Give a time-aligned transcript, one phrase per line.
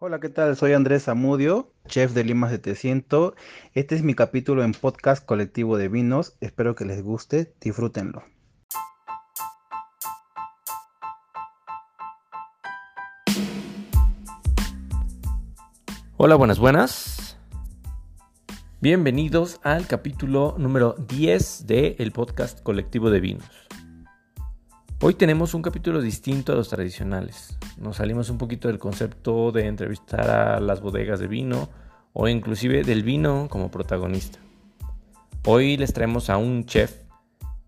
[0.00, 0.56] Hola, ¿qué tal?
[0.56, 3.34] Soy Andrés Zamudio, chef de Lima 700.
[3.74, 6.36] Este es mi capítulo en podcast colectivo de vinos.
[6.40, 8.22] Espero que les guste, disfrútenlo.
[16.16, 17.36] Hola, buenas, buenas.
[18.80, 23.67] Bienvenidos al capítulo número 10 de el podcast colectivo de vinos.
[25.00, 27.56] Hoy tenemos un capítulo distinto a los tradicionales.
[27.78, 31.68] Nos salimos un poquito del concepto de entrevistar a las bodegas de vino
[32.12, 34.40] o inclusive del vino como protagonista.
[35.46, 36.96] Hoy les traemos a un chef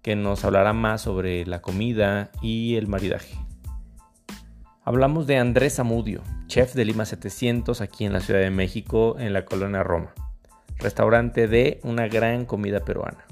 [0.02, 3.36] que nos hablará más sobre la comida y el maridaje.
[4.82, 9.32] Hablamos de Andrés Amudio, chef de Lima 700 aquí en la Ciudad de México, en
[9.32, 10.14] la colonia Roma,
[10.78, 13.29] restaurante de una gran comida peruana.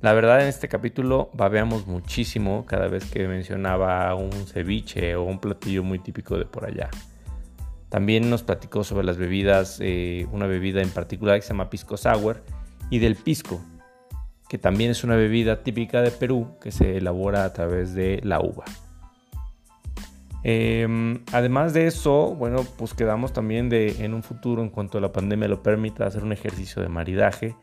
[0.00, 5.40] La verdad en este capítulo babeamos muchísimo cada vez que mencionaba un ceviche o un
[5.40, 6.88] platillo muy típico de por allá.
[7.88, 11.96] También nos platicó sobre las bebidas, eh, una bebida en particular que se llama pisco
[11.96, 12.44] sour
[12.90, 13.60] y del pisco,
[14.48, 18.38] que también es una bebida típica de Perú que se elabora a través de la
[18.38, 18.66] uva.
[20.44, 25.10] Em, además de eso, bueno, pues quedamos también de en un futuro, en cuanto la
[25.10, 27.56] pandemia lo permita, hacer un ejercicio de maridaje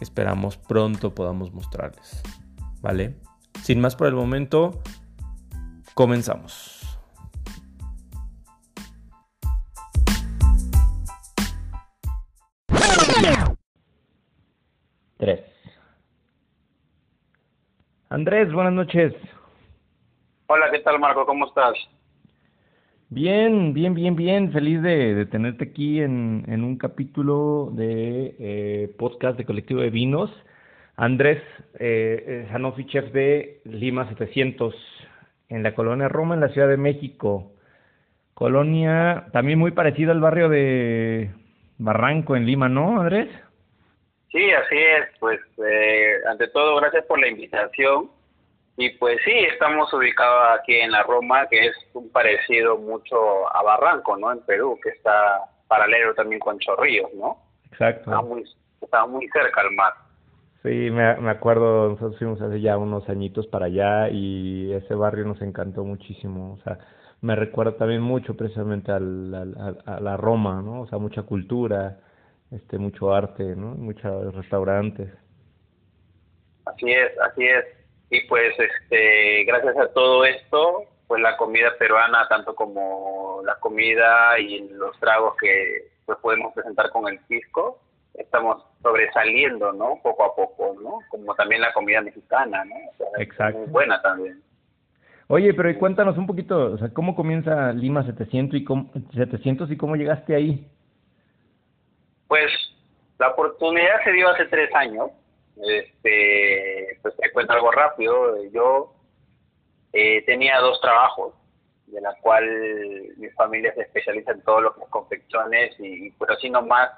[0.00, 2.22] esperamos pronto podamos mostrarles.
[2.80, 3.16] ¿Vale?
[3.62, 4.82] Sin más por el momento,
[5.94, 6.82] comenzamos.
[15.18, 15.40] Tres.
[18.08, 19.14] Andrés, buenas noches.
[20.48, 21.24] Hola, ¿qué tal Marco?
[21.24, 21.74] ¿Cómo estás?
[23.14, 24.52] Bien, bien, bien, bien.
[24.52, 30.30] Feliz de, tenerte aquí en, un capítulo de eh, podcast de Colectivo de Vinos.
[30.96, 31.42] Andrés
[31.78, 32.48] eh,
[32.86, 34.74] chef de Lima 700,
[35.50, 37.52] en la colonia Roma, en la Ciudad de México.
[38.32, 41.32] Colonia también muy parecida al barrio de
[41.76, 43.28] Barranco, en Lima, ¿no, Andrés?
[44.30, 45.18] Sí, así es.
[45.20, 48.08] Pues, eh, ante todo, gracias por la invitación
[48.76, 53.62] y pues sí, estamos ubicados aquí en la Roma, que es un parecido mucho a
[53.62, 54.32] Barranco, ¿no?
[54.32, 57.36] En Perú, que está paralelo también con Chorrillos, ¿no?
[57.70, 58.10] Exacto.
[58.10, 58.44] Está muy,
[58.80, 59.92] está muy cerca al mar.
[60.62, 65.24] Sí, me, me acuerdo, nosotros fuimos hace ya unos añitos para allá y ese barrio
[65.26, 66.54] nos encantó muchísimo.
[66.54, 66.78] O sea,
[67.20, 69.34] me recuerda también mucho precisamente al,
[69.84, 70.82] a la Roma, ¿no?
[70.82, 71.98] O sea, mucha cultura,
[72.50, 73.74] este, mucho arte, ¿no?
[73.74, 75.12] Muchos restaurantes.
[76.64, 77.81] Así es, así es
[78.12, 84.38] y pues este gracias a todo esto pues la comida peruana tanto como la comida
[84.38, 87.80] y los tragos que pues podemos presentar con el pisco
[88.12, 92.76] estamos sobresaliendo no poco a poco no como también la comida mexicana no
[93.18, 93.60] exacto.
[93.60, 94.42] muy buena también.
[95.28, 99.76] Oye, pero cuéntanos un poquito, o sea, ¿cómo comienza Lima 700 y cómo, 700 y
[99.78, 100.68] cómo llegaste ahí?
[102.28, 102.52] Pues
[103.18, 105.10] la oportunidad se dio hace tres años
[105.56, 108.42] este, pues te cuento algo rápido.
[108.50, 108.94] Yo
[109.92, 111.34] eh, tenía dos trabajos,
[111.86, 112.44] de la cual
[113.16, 116.90] mi familia se especializa en todo lo que es confecciones y, pues así nomás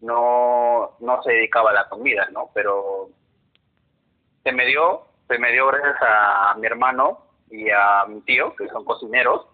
[0.00, 2.50] no, no se dedicaba a la comida, ¿no?
[2.52, 3.10] Pero
[4.42, 8.68] se me dio, se me dio gracias a mi hermano y a mi tío, que
[8.68, 9.46] son cocineros,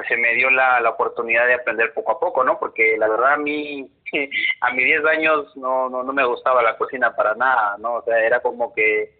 [0.00, 2.58] pues se me dio la, la oportunidad de aprender poco a poco, ¿no?
[2.58, 3.90] Porque la verdad a mí,
[4.62, 7.96] a mis 10 años no, no, no me gustaba la cocina para nada, ¿no?
[7.96, 9.14] O sea, era como que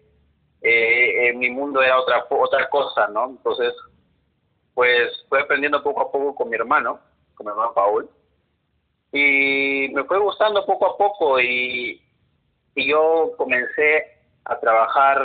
[0.63, 3.29] eh, mi mundo era otra, otra cosa, ¿no?
[3.29, 3.75] Entonces,
[4.73, 6.99] pues fui aprendiendo poco a poco con mi hermano,
[7.35, 8.09] con mi hermano Paul,
[9.11, 12.01] y me fue gustando poco a poco y,
[12.73, 15.23] y yo comencé a trabajar,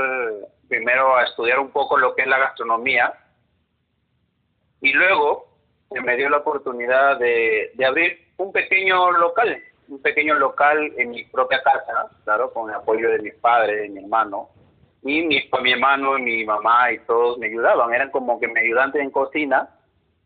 [0.69, 3.15] primero a estudiar un poco lo que es la gastronomía,
[4.81, 5.47] y luego
[5.91, 11.11] se me dio la oportunidad de, de abrir un pequeño local, un pequeño local en
[11.11, 14.49] mi propia casa, claro, con el apoyo de mis padres, de mi hermano.
[15.03, 19.01] Y mi, mi hermano, mi mamá y todos me ayudaban, eran como que me ayudantes
[19.01, 19.69] en cocina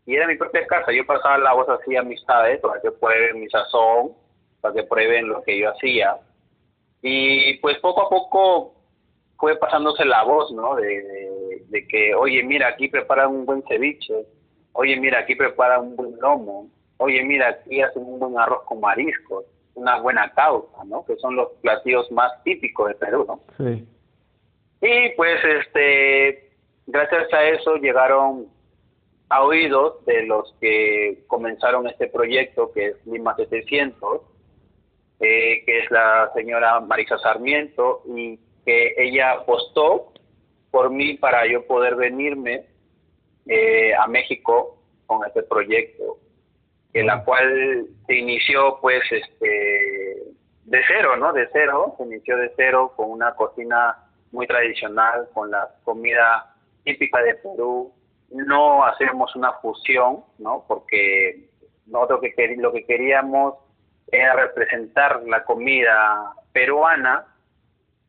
[0.05, 0.91] y era mi propia casa.
[0.91, 4.13] Yo pasaba la voz así a amistades para que prueben mi sazón,
[4.59, 6.17] para que prueben lo que yo hacía.
[7.03, 8.73] Y pues poco a poco
[9.37, 10.75] fue pasándose la voz, ¿no?
[10.75, 14.25] De, de que, oye, mira, aquí preparan un buen ceviche,
[14.73, 18.79] oye, mira, aquí preparan un buen lomo, oye, mira, aquí hacen un buen arroz con
[18.79, 21.05] mariscos, una buena causa, ¿no?
[21.05, 23.39] Que son los platillos más típicos de Perú, ¿no?
[23.57, 23.87] Sí.
[24.81, 26.51] Y pues, este,
[26.87, 28.47] gracias a eso llegaron
[29.29, 34.21] a oídos de los que comenzaron este proyecto, que es Lima 700,
[35.21, 40.11] eh, que es la señora Marisa Sarmiento, y que ella apostó
[40.69, 42.65] por mí para yo poder venirme
[43.47, 46.17] eh, a México con este proyecto.
[46.93, 50.31] en la cual se inició pues este
[50.65, 51.33] de cero, ¿no?
[51.33, 53.97] De cero, se inició de cero con una cocina
[54.31, 56.53] muy tradicional, con la comida
[56.83, 57.93] típica de Perú.
[58.29, 60.65] No hacemos una fusión, ¿no?
[60.67, 61.49] Porque
[61.85, 63.55] nosotros que lo que queríamos
[64.11, 67.25] era representar la comida peruana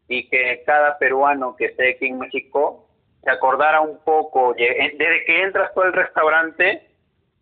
[0.09, 2.89] y que cada peruano que esté aquí en México
[3.23, 6.89] se acordara un poco, desde que entras por el restaurante,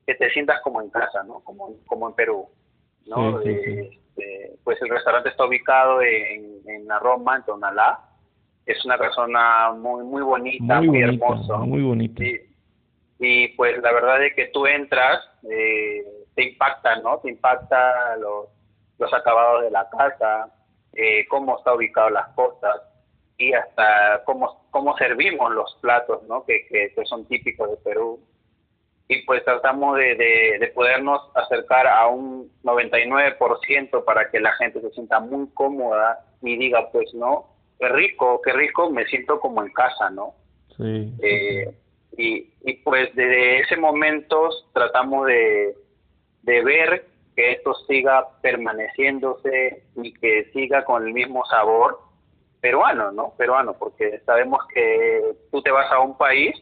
[0.06, 1.40] que te sientas como en casa, ¿no?
[1.40, 2.48] Como, como en Perú,
[3.06, 3.40] ¿no?
[3.40, 8.00] Este, pues el restaurante está ubicado en, en la Roma, en Tonalá.
[8.66, 11.56] Es una persona muy muy bonita, muy, hermosa.
[11.58, 12.22] Muy bonita.
[13.18, 16.04] Y, pues la verdad es que tú entras, eh,
[16.34, 17.18] te impacta, ¿no?
[17.18, 18.48] Te impacta los,
[18.98, 20.52] los acabados de la casa,
[20.92, 22.89] eh, cómo está ubicado las cosas
[23.40, 26.44] y hasta cómo, cómo servimos los platos, ¿no?
[26.44, 28.20] Que, que, son típicos de Perú.
[29.08, 30.14] Y pues tratamos de,
[30.60, 36.58] de, podernos acercar a un 99% para que la gente se sienta muy cómoda y
[36.58, 37.46] diga, pues, no,
[37.78, 40.34] qué rico, qué rico, me siento como en casa, ¿no?
[40.76, 41.10] Sí.
[41.22, 41.75] Eh,
[42.19, 45.75] y, y pues desde ese momento tratamos de,
[46.42, 52.09] de ver que esto siga permaneciéndose y que siga con el mismo sabor
[52.60, 53.34] peruano, ¿no?
[53.36, 56.54] Peruano, porque sabemos que tú te vas a un país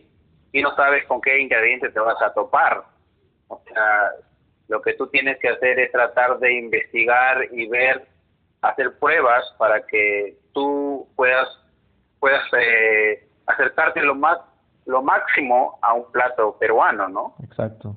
[0.53, 2.85] y no sabes con qué ingredientes te vas a topar.
[3.49, 4.13] O sea,
[4.69, 8.07] lo que tú tienes que hacer es tratar de investigar y ver,
[8.63, 11.49] hacer pruebas para que tú puedas
[12.21, 14.39] puedas eh, acercarte lo más
[14.87, 17.35] lo máximo a un plato peruano, ¿no?
[17.45, 17.95] Exacto.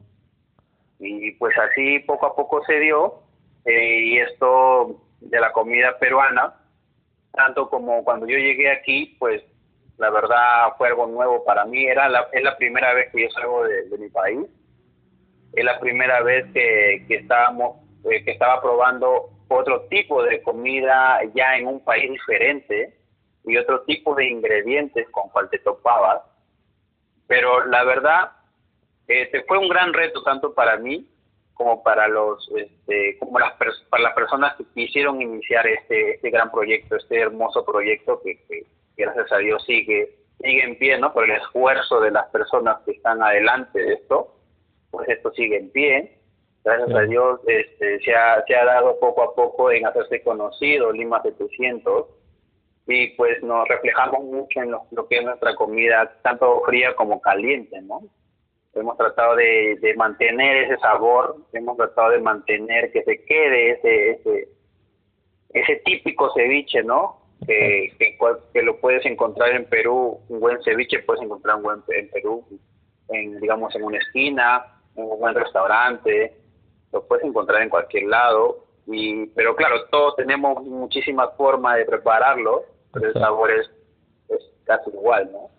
[1.00, 3.24] Y pues así poco a poco se dio,
[3.66, 6.54] eh, y esto de la comida peruana,
[7.34, 9.44] tanto como cuando yo llegué aquí, pues
[9.98, 13.30] la verdad fue algo nuevo para mí, era la, es la primera vez que yo
[13.30, 14.48] salgo de, mi país,
[15.54, 21.20] es la primera vez que, que estábamos, eh, que estaba probando otro tipo de comida
[21.36, 22.98] ya en un país diferente
[23.44, 26.22] y otro tipo de ingredientes con cual te topabas.
[27.28, 28.32] Pero la verdad
[29.08, 31.08] este, fue un gran reto tanto para mí
[31.62, 33.54] como para los este, como las
[33.90, 38.66] para las personas que quisieron iniciar este este gran proyecto este hermoso proyecto que,
[38.98, 42.94] gracias a Dios sigue sigue en pie no por el esfuerzo de las personas que
[42.94, 44.36] están adelante de esto
[44.90, 46.18] pues esto sigue en pie.
[46.64, 50.92] Gracias a Dios este, se ha se ha dado poco a poco en hacerse conocido
[50.92, 52.08] Lima 700
[52.88, 57.22] y pues nos reflejamos mucho en lo, lo que es nuestra comida tanto fría como
[57.22, 58.02] caliente no
[58.74, 64.50] hemos tratado de, mantener ese sabor, hemos tratado de mantener que se quede ese ese,
[65.50, 67.20] ese típico ceviche, ¿no?
[67.46, 67.92] Que,
[68.54, 72.46] que, lo puedes encontrar en Perú, un buen ceviche puedes encontrar un buen en Perú,
[73.10, 76.38] en, digamos en una esquina, en un buen restaurante,
[76.94, 82.64] lo puedes encontrar en cualquier lado, y pero claro, todos tenemos muchísimas formas de prepararlo,
[82.94, 83.72] pero el sabor es,
[84.30, 85.50] es casi igual, ¿no?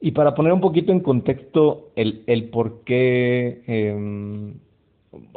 [0.00, 4.54] Y para poner un poquito en contexto el, el por qué, em,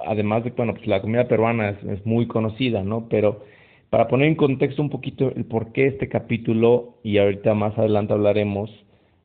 [0.05, 3.07] además de, bueno, pues la comida peruana es, muy conocida, ¿no?
[3.09, 3.43] Pero
[3.89, 8.13] para poner en contexto un poquito el por qué este capítulo, y ahorita más adelante
[8.13, 8.69] hablaremos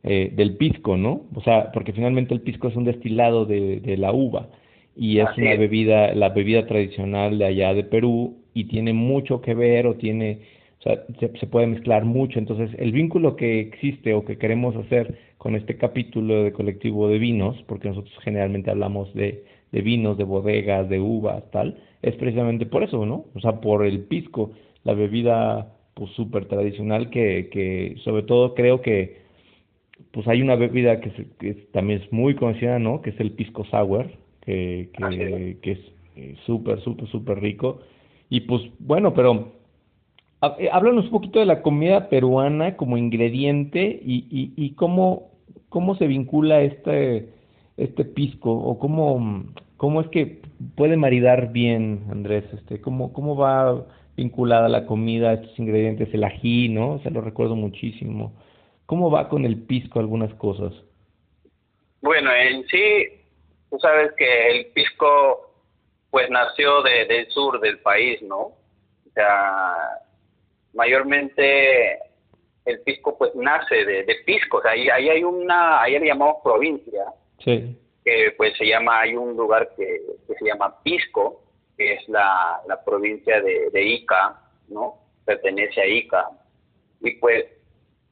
[0.04, 1.22] eh, del pisco, ¿no?
[1.34, 4.48] O sea, porque finalmente el pisco es un destilado de, de la uva
[4.96, 9.54] y es una bebida, la bebida tradicional de allá de Perú y tiene mucho que
[9.54, 10.40] ver o tiene
[10.82, 12.40] o sea, se, puede mezclar mucho.
[12.40, 17.18] Entonces, el vínculo que existe o que queremos hacer con este capítulo de colectivo de
[17.18, 22.66] vinos, porque nosotros generalmente hablamos de, de vinos, de bodegas, de uvas, tal, es precisamente
[22.66, 23.26] por eso, ¿no?
[23.34, 24.50] O sea, por el pisco,
[24.82, 29.22] la bebida pues súper tradicional que, que sobre todo creo que
[30.10, 33.02] pues hay una bebida que, que también es muy conocida, ¿no?
[33.02, 34.10] Que es el pisco sour,
[34.40, 35.78] que, que, que es
[36.16, 37.80] eh, súper, súper, súper rico.
[38.28, 39.61] Y pues bueno, pero
[40.42, 45.30] háblanos un poquito de la comida peruana como ingrediente y, cómo,
[45.68, 47.28] cómo se vincula este,
[47.76, 49.44] este pisco o cómo,
[49.76, 50.42] cómo es que
[50.76, 56.68] puede maridar bien, Andrés, este, cómo, cómo va vinculada la comida, estos ingredientes, el ají,
[56.68, 57.00] ¿no?
[57.02, 58.32] Se lo recuerdo muchísimo.
[58.86, 60.72] ¿Cómo va con el pisco algunas cosas?
[62.02, 63.06] Bueno, en sí,
[63.70, 65.54] tú sabes que el pisco
[66.10, 68.40] pues nació de, del sur del país, ¿no?
[68.40, 70.01] O sea,
[70.74, 71.98] mayormente
[72.64, 76.06] el pisco pues nace de, de pisco, o sea, ahí, ahí hay una, ahí le
[76.06, 77.04] llamamos provincia,
[77.38, 77.76] sí.
[78.04, 81.42] que pues se llama, hay un lugar que, que se llama Pisco,
[81.76, 84.98] que es la, la provincia de, de, Ica, ¿no?
[85.24, 86.28] Pertenece a Ica.
[87.00, 87.46] Y pues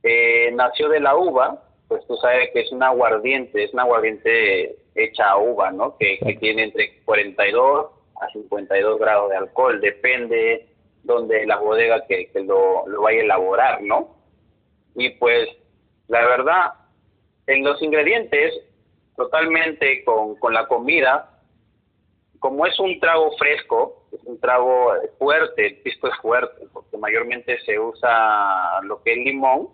[0.03, 4.77] eh, nació de la uva, pues tú sabes que es un aguardiente, es un aguardiente
[4.95, 5.97] hecha a uva, ¿no?
[5.97, 7.91] Que, que tiene entre 42
[8.21, 10.70] a 52 grados de alcohol, depende
[11.03, 14.17] donde la bodega que, que lo, lo vaya a elaborar, ¿no?
[14.95, 15.49] Y pues,
[16.09, 16.73] la verdad,
[17.47, 18.55] en los ingredientes,
[19.17, 21.31] totalmente con, con la comida,
[22.41, 27.61] como es un trago fresco, es un trago fuerte, el pisco es fuerte, porque mayormente
[27.61, 29.69] se usa lo que es limón,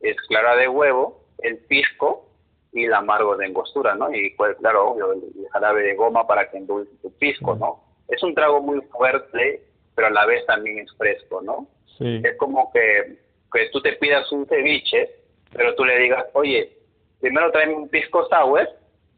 [0.00, 2.28] es clara de huevo, el pisco
[2.72, 4.12] y el amargo de angostura, ¿no?
[4.12, 7.84] Y pues claro, obvio, el, jarabe de goma para que endulce tu pisco, ¿no?
[8.08, 9.62] Es un trago muy fuerte,
[9.94, 11.66] pero a la vez también es fresco, ¿no?
[11.98, 12.20] Sí.
[12.24, 13.18] Es como que,
[13.52, 15.10] que tú te pidas un ceviche,
[15.52, 16.76] pero tú le digas, oye,
[17.20, 18.68] primero tráeme un pisco sour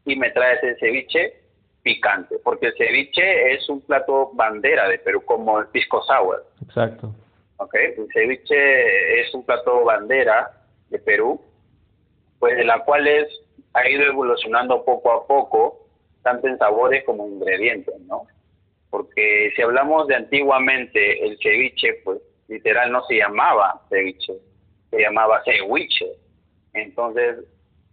[0.05, 1.41] y me traes el ceviche
[1.81, 6.45] picante, porque el ceviche es un plato bandera de Perú, como el pisco sour.
[6.63, 7.13] Exacto.
[7.57, 7.75] ¿ok?
[7.75, 10.51] El ceviche es un plato bandera
[10.89, 11.41] de Perú,
[12.39, 13.27] pues de la cual es,
[13.73, 15.87] ha ido evolucionando poco a poco,
[16.23, 18.27] tanto en sabores como en ingredientes, ¿no?
[18.95, 24.35] Porque si hablamos de antiguamente, el ceviche, pues literal no se llamaba ceviche,
[24.89, 26.13] se llamaba ceviche.
[26.73, 27.39] Entonces,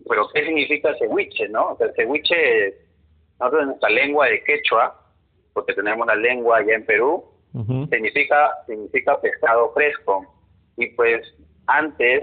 [0.09, 1.71] ¿pero qué significa ceviche, no?
[1.71, 2.77] O sea, el ceviche
[3.41, 4.97] nosotros en nuestra lengua de quechua,
[5.53, 7.25] porque tenemos la lengua allá en Perú,
[7.91, 10.25] significa, significa pescado fresco.
[10.77, 11.27] Y pues
[11.67, 12.23] antes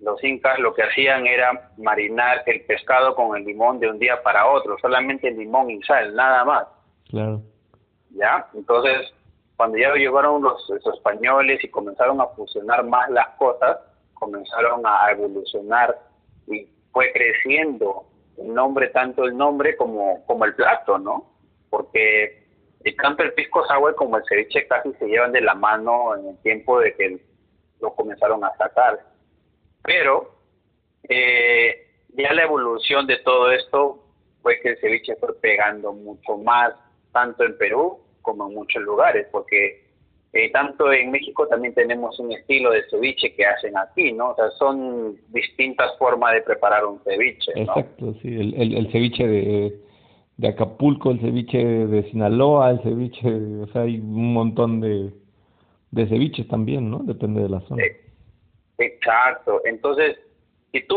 [0.00, 4.20] los incas lo que hacían era marinar el pescado con el limón de un día
[4.24, 6.66] para otro, solamente el limón y sal, nada más.
[7.08, 7.42] Claro.
[8.10, 8.48] ¿Ya?
[8.54, 9.12] Entonces,
[9.56, 13.78] cuando ya llegaron los, los españoles y comenzaron a fusionar más las cosas,
[14.14, 15.98] comenzaron a evolucionar
[16.46, 18.04] y fue creciendo
[18.38, 21.30] el nombre, tanto el nombre como, como el plato, ¿no?
[21.68, 22.46] Porque
[22.84, 26.28] el tanto el pisco sour como el ceviche casi se llevan de la mano en
[26.28, 27.20] el tiempo de que
[27.80, 29.00] lo comenzaron a sacar.
[29.82, 30.34] Pero
[31.08, 34.02] eh, ya la evolución de todo esto
[34.42, 36.74] fue que el ceviche fue pegando mucho más,
[37.12, 39.84] tanto en Perú como en muchos lugares, porque
[40.32, 44.30] eh, tanto en México también tenemos un estilo de ceviche que hacen aquí, ¿no?
[44.30, 47.62] O sea, son distintas formas de preparar un ceviche, ¿no?
[47.62, 49.80] Exacto, sí, el, el, el ceviche de,
[50.36, 53.28] de Acapulco, el ceviche de Sinaloa, el ceviche,
[53.62, 55.10] o sea, hay un montón de,
[55.90, 56.98] de ceviches también, ¿no?
[57.00, 57.82] Depende de la zona.
[57.82, 58.00] Eh,
[58.80, 60.16] Exacto, entonces,
[60.72, 60.96] si tú,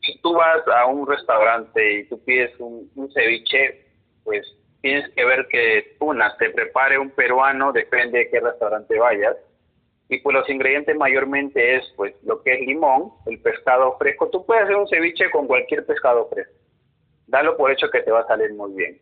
[0.00, 3.86] si tú vas a un restaurante y tú pides un, un ceviche,
[4.24, 4.44] pues
[4.82, 9.36] tienes que ver que una te prepare un peruano, depende de qué restaurante vayas.
[10.08, 14.28] Y pues los ingredientes mayormente es pues lo que es limón, el pescado fresco.
[14.28, 16.52] Tú puedes hacer un ceviche con cualquier pescado fresco.
[17.26, 19.00] Dalo por hecho que te va a salir muy bien.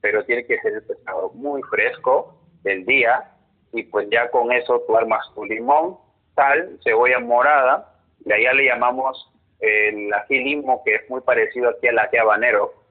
[0.00, 3.32] Pero tiene que ser el pescado muy fresco del día
[3.72, 5.96] y pues ya con eso tú armas tu limón,
[6.34, 7.92] sal, cebolla morada,
[8.24, 12.85] y allá le llamamos el ají limo que es muy parecido aquí al ají habanero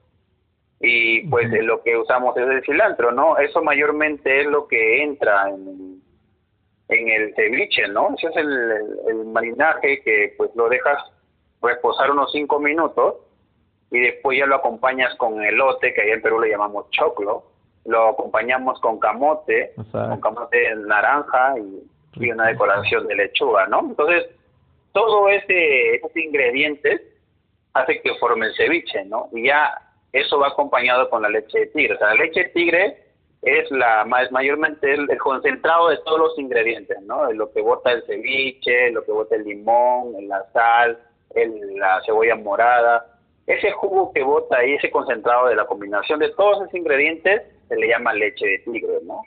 [0.80, 3.38] y pues lo que usamos es el cilantro, ¿no?
[3.38, 6.02] Eso mayormente es lo que entra en,
[6.88, 8.14] en el ceviche, ¿no?
[8.16, 11.02] Ese es el, el, el marinaje que pues lo dejas
[11.62, 13.16] reposar unos cinco minutos
[13.90, 17.44] y después ya lo acompañas con elote, que allá en Perú le llamamos choclo,
[17.84, 23.80] lo acompañamos con camote, con camote naranja y, y una decoración de lechuga, ¿no?
[23.80, 24.26] Entonces,
[24.92, 27.00] todo ese, ese ingrediente
[27.74, 29.28] hace que forme el ceviche, ¿no?
[29.32, 29.85] Y ya
[30.20, 31.94] eso va acompañado con la leche de tigre.
[31.94, 32.96] O sea, la leche de tigre
[33.42, 37.30] es la más mayormente el, el concentrado de todos los ingredientes, ¿no?
[37.32, 40.98] Lo que bota el ceviche, lo que bota el limón, la sal,
[41.34, 43.06] el, la cebolla morada.
[43.46, 47.76] Ese jugo que bota ahí, ese concentrado de la combinación de todos esos ingredientes, se
[47.76, 49.22] le llama leche de tigre, ¿no?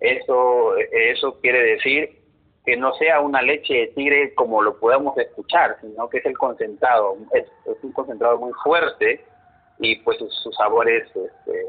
[0.00, 2.18] Eso, eso quiere decir
[2.64, 6.38] que no sea una leche de tigre como lo podemos escuchar, sino que es el
[6.38, 7.46] concentrado, es
[7.82, 9.24] un concentrado muy fuerte
[9.80, 11.66] y pues su, su sabor es este,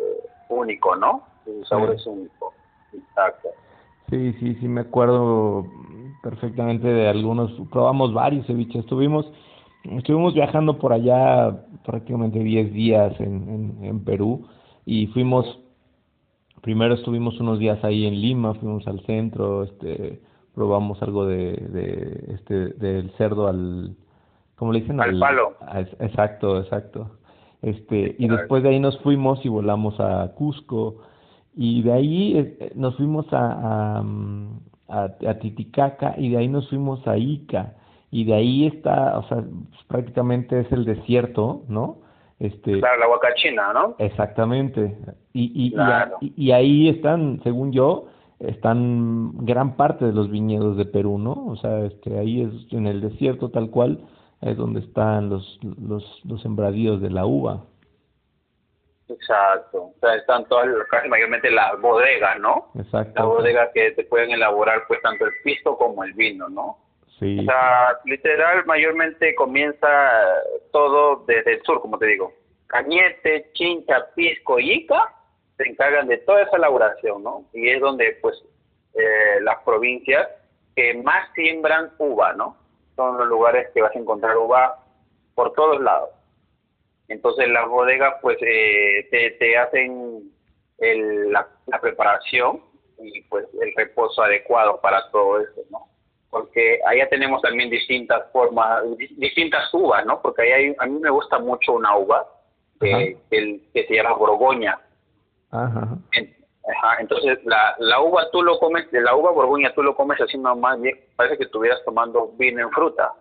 [0.50, 1.24] único, ¿no?
[1.46, 1.96] Su sabor Sí.
[1.96, 2.54] es único.
[2.94, 3.50] Exacto.
[4.10, 5.66] Sí, sí, sí, me acuerdo
[6.22, 9.32] perfectamente de algunos, probamos varios ceviches, estuvimos,
[9.84, 13.50] estuvimos viajando por allá prácticamente 10 días en,
[13.80, 14.46] en, en Perú
[14.86, 15.60] y fuimos,
[16.62, 20.22] primero estuvimos unos días ahí en Lima, fuimos al centro, este,
[20.54, 23.96] probamos algo de, de este, del cerdo al,
[24.58, 25.00] ¿cómo le dicen?
[25.00, 25.54] Al palo.
[25.62, 27.12] a- exacto, exacto.
[27.62, 30.98] Este, y después de ahí nos fuimos y volamos a Cusco
[31.56, 34.04] y de ahí eh, nos fuimos a, a,
[34.88, 37.76] a, a Titicaca y de ahí nos fuimos a Ica
[38.10, 41.98] y de ahí está, o sea, pues, prácticamente es el desierto, ¿no?
[42.40, 43.96] Este, Claro, la guacachina, ¿no?
[44.00, 44.98] Exactamente.
[45.34, 46.18] Y, Claro.
[46.20, 48.08] y, y ahí están, según yo,
[48.40, 51.46] están gran parte de los viñedos de Perú, ¿no?
[51.48, 54.00] O sea, este, ahí es en el desierto tal cual,
[54.42, 57.64] es donde están los, los, los sembradíos de la uva.
[59.08, 62.72] Exacto, o sea, están todas, casi mayormente las bodegas, ¿no?
[62.76, 63.14] Exacto.
[63.16, 66.78] Las bodegas que te pueden elaborar pues tanto el pisto como el vino, ¿no?
[67.20, 67.40] Sí.
[67.40, 69.88] O sea, literal, mayormente comienza
[70.72, 72.34] todo desde el sur, como te digo.
[72.68, 75.14] Cañete, Chincha, Pisco y Ica
[75.58, 77.46] se encargan de toda esa elaboración, ¿no?
[77.54, 78.42] Y es donde, pues,
[78.94, 80.28] eh, las provincias
[80.76, 82.61] que más siembran uva, ¿no?
[83.02, 84.78] Son los lugares que vas a encontrar uva
[85.34, 86.12] por todos lados.
[87.08, 90.32] Entonces las bodegas pues eh, te, te, hacen
[90.78, 92.62] el, la, la, preparación
[93.00, 95.88] y pues el reposo adecuado para todo eso, ¿no?
[96.30, 98.84] Porque allá tenemos también distintas formas,
[99.18, 100.22] distintas uvas, ¿no?
[100.22, 102.28] Porque ahí hay, a mí me gusta mucho una uva
[102.80, 104.80] que, el, que se llama Borgoña.
[105.50, 105.98] Ajá.
[106.14, 107.02] En, ajá.
[107.02, 110.38] Entonces la, la uva tú lo comes, de la uva Borgoña tú lo comes así
[110.38, 113.12] nomás bien, parece que estuvieras tomando vino en fruta.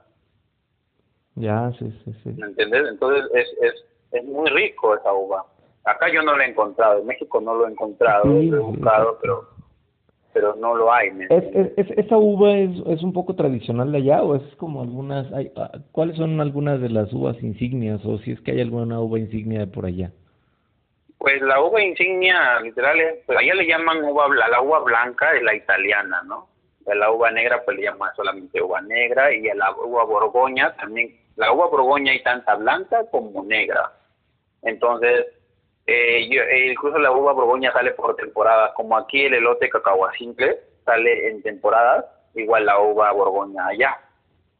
[1.36, 2.30] Ya, sí, sí, sí.
[2.36, 2.86] ¿Me entiendes?
[2.88, 3.74] Entonces es, es,
[4.12, 5.44] es muy rico esa uva.
[5.84, 8.60] Acá yo no lo he encontrado, en México no lo he encontrado, Sí, lo he
[8.60, 9.48] buscado, pero
[10.32, 11.10] pero no lo hay.
[11.10, 11.72] ¿me ¿Es, entiendes?
[11.76, 15.32] es, es- ¿Esa uva es, es un poco tradicional de allá o es como algunas,
[15.32, 19.00] hay, ah, cuáles son algunas de las uvas insignias o si es que hay alguna
[19.00, 20.12] uva insignia de por allá?
[21.20, 25.42] Pues la uva insignia, literal, es, pues allá le llaman uva la uva blanca es
[25.42, 26.48] la italiana, ¿no?
[26.86, 31.14] La uva negra pues le llaman solamente uva negra y a la uva borgoña también,
[31.36, 33.92] la uva borgoña hay tanta blanca como negra.
[34.62, 35.26] Entonces,
[35.86, 40.58] eh, yo, eh, incluso la uva borgoña sale por temporadas, como aquí el elote cacahuacincle
[40.86, 43.98] sale en temporadas, igual la uva borgoña allá.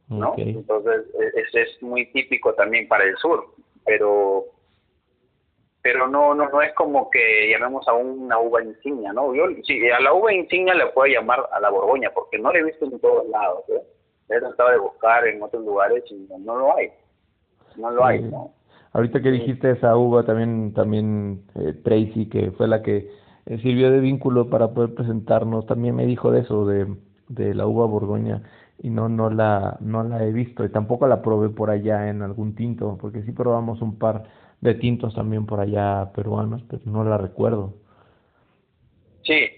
[0.09, 0.35] ¿no?
[0.37, 3.47] Entonces, e- es, es muy típico también para el sur,
[3.87, 4.45] pero
[5.83, 9.35] pero no no no es como que llamemos a una uva insignia, ¿no?
[9.35, 12.59] Yo sí, a la uva insignia le puedo llamar a la Borgoña, porque no la
[12.59, 13.83] he visto en todos lados, ¿eh?
[14.29, 16.91] He tratado de buscar en otros lugares y no, no lo hay.
[17.77, 18.23] No lo hay.
[18.23, 18.53] ¿no?
[18.93, 23.09] Ahorita que dijiste esa uva, también, también eh, Tracy, que fue la que
[23.47, 26.87] eh, sirvió de vínculo para poder presentarnos, también me dijo de eso, de,
[27.29, 28.43] de la uva borgoña,
[28.79, 32.23] y no, no la, no la he visto, y tampoco la probé por allá en
[32.23, 34.25] algún tinto, porque sí probamos un par
[34.61, 37.75] de tintos también por allá peruanos, pero no la recuerdo.
[39.23, 39.49] Sí,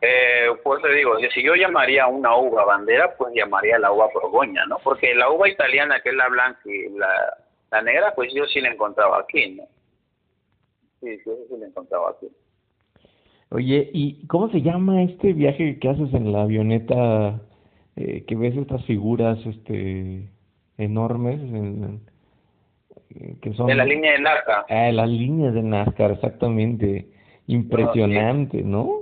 [0.00, 4.66] eh, pues te digo, si yo llamaría una uva bandera, pues llamaría la uva Borgoña,
[4.66, 4.78] ¿no?
[4.82, 7.36] Porque la uva italiana, que es la blanca y la,
[7.70, 9.64] la negra, pues yo sí la encontraba aquí, ¿no?
[11.00, 12.28] Sí, eso sí la encontraba aquí.
[13.50, 17.40] Oye, ¿y cómo se llama este viaje que haces en la avioneta,
[17.96, 20.30] eh, que ves estas figuras este
[20.78, 22.11] enormes, en- en-
[23.40, 23.66] que son...
[23.66, 24.64] De la línea de Nazca.
[24.68, 27.06] Ah, las líneas de NASCAR, exactamente.
[27.46, 29.00] Impresionante, ¿no?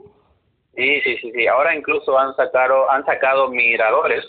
[0.75, 1.47] Sí, sí, sí, sí.
[1.47, 4.25] Ahora incluso han sacado, han sacado miradores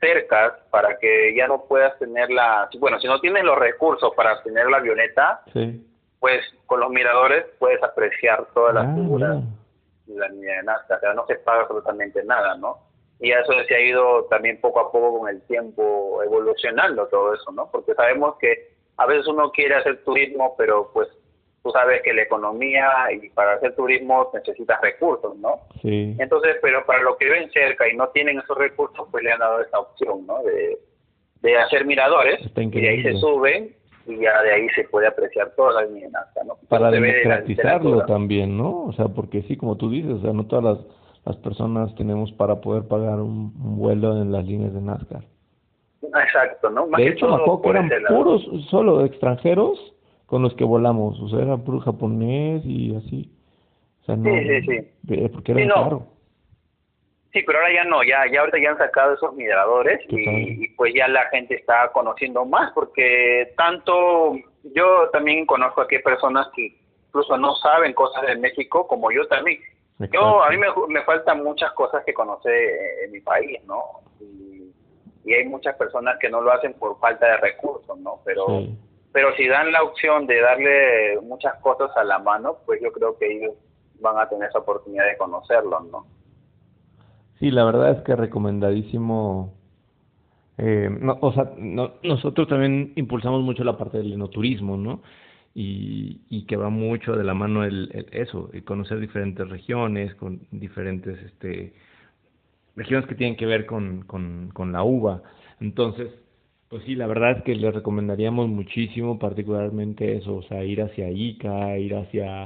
[0.00, 2.68] cercas para que ya no puedas tener la...
[2.78, 5.84] Bueno, si no tienes los recursos para tener la avioneta, Sí.
[6.20, 9.36] pues con los miradores puedes apreciar todas las Ah, figuras.
[10.06, 12.78] de la línea de Nazca, o sea, no se paga absolutamente nada, ¿no?
[13.18, 17.50] Y eso se ha ido también poco a poco con el tiempo evolucionando todo eso,
[17.52, 17.68] ¿no?
[17.72, 21.08] Porque sabemos que a veces uno quiere hacer turismo, pero pues
[21.62, 25.60] tú sabes que la economía y para hacer turismo necesitas recursos, ¿no?
[25.82, 26.14] Sí.
[26.18, 29.40] Entonces, pero para los que viven cerca y no tienen esos recursos, pues le han
[29.40, 30.42] dado esta opción, ¿no?
[30.44, 30.78] De,
[31.42, 33.74] de hacer miradores y de ahí se suben
[34.06, 36.56] y ya de ahí se puede apreciar toda la línea de Nazca, ¿no?
[36.68, 38.84] Para de la democratizarlo también, ¿no?
[38.84, 40.86] O sea, porque sí, como tú dices, o sea, no todas las,
[41.24, 45.24] las personas tenemos para poder pagar un, un vuelo en las líneas de NASCAR.
[46.02, 46.86] Exacto, ¿no?
[46.86, 49.94] Más De hecho, me acuerdo que eran puros, solo extranjeros
[50.26, 53.32] con los que volamos, o sea, era puro japonés y así.
[54.02, 54.88] O sea, no, Sí, sí, sí.
[55.02, 55.74] de- porque era Sí, no.
[55.74, 56.06] caro.
[57.32, 60.94] Sí, pero ahora ya no, ya, ya ahorita ya han sacado esos y, y pues
[60.94, 64.36] ya la gente está conociendo más porque tanto
[64.74, 66.78] yo también conozco aquí personas que
[67.08, 69.58] incluso no saben cosas de México como yo también.
[70.12, 72.54] Yo, a mí me, me faltan muchas cosas que conocer
[73.04, 73.82] en mi país, ¿no?
[75.26, 78.20] Y, hay muchas personas que no lo hacen por falta de recursos, ¿no?
[78.24, 78.78] Pero Sí.
[79.12, 83.16] pero si dan la opción de darle muchas cosas a la mano, pues yo creo
[83.18, 83.54] que ellos
[83.98, 86.06] van a tener esa oportunidad de conocerlo, ¿no?
[87.38, 89.54] Sí, la verdad es que recomendadísimo.
[90.58, 95.02] Eh, no, o sea, no- nosotros también impulsamos mucho la parte del enoturismo, ¿no?
[95.54, 100.14] Y, y que va mucho de la mano el, el- eso, el conocer diferentes regiones,
[100.16, 101.72] con diferentes este,
[102.76, 105.22] regiones que tienen que ver con, con, con la uva.
[105.60, 106.10] Entonces,
[106.68, 111.10] pues sí, la verdad es que les recomendaríamos muchísimo, particularmente eso, o sea, ir hacia
[111.10, 112.44] Ica, ir hacia...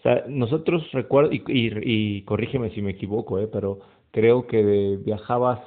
[0.00, 3.48] O sea, nosotros recuerdo, y, y, y corrígeme si me equivoco, ¿eh?
[3.52, 3.78] pero
[4.10, 5.60] creo que de- viajabas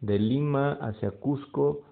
[0.00, 1.82] de Lima hacia Cusco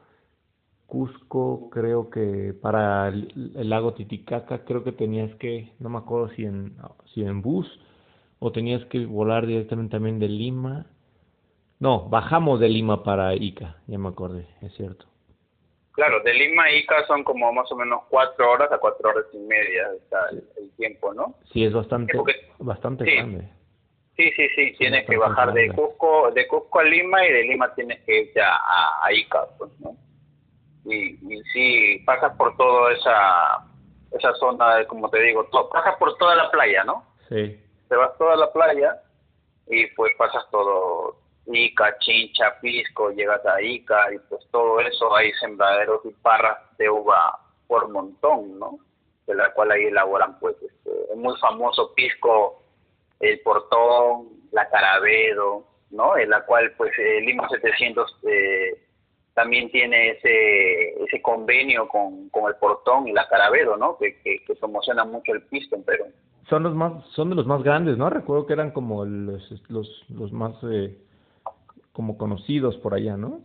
[0.86, 6.44] Cusco, creo que para el, lago Titicaca, creo que tenías que, no me acuerdo si
[6.44, 6.74] en,
[7.14, 7.66] si en bus
[8.40, 10.86] o tenías que volar directamente también de Lima.
[11.80, 15.06] No, bajamos de Lima para Ica, ya me acordé, es cierto.
[15.92, 19.24] Claro, de Lima a Ica son como más o menos cuatro horas a cuatro horas
[19.32, 19.88] y media
[20.30, 21.34] el, tiempo, ¿no?
[21.52, 22.12] Sí, es bastante,
[22.58, 23.48] bastante grande.
[24.14, 27.74] Sí, sí, sí, tienes que bajar de Cusco, de Cusco a Lima y de Lima
[27.74, 29.96] tienes que ir ya a, Ica, pues, ¿no?
[30.84, 33.66] Y, y sí, pasas por toda esa,
[34.12, 37.04] esa zona, como te digo, pasas por toda la playa, ¿no?
[37.28, 37.58] Sí.
[37.88, 39.00] Te vas toda la playa
[39.66, 41.16] y pues pasas todo,
[41.54, 46.88] Ica, Chincha, Pisco, llegas a Ica y pues todo eso, hay sembraderos y parras de
[46.88, 48.78] uva por montón, ¿no?
[49.26, 52.62] De la cual ahí elaboran pues, este, es muy famoso Pisco
[53.20, 56.16] el Portón, la Carabedo, ¿no?
[56.16, 58.82] En la cual, pues, el Lima 700 eh,
[59.34, 63.96] también tiene ese ese convenio con, con el Portón y la Carabedo, ¿no?
[63.98, 66.06] Que, que, que promociona mucho el pisto en Perú.
[66.48, 68.10] Son los más, son de los más grandes, ¿no?
[68.10, 70.96] Recuerdo que eran como los, los, los más, eh,
[72.00, 73.42] como conocidos por allá, ¿no?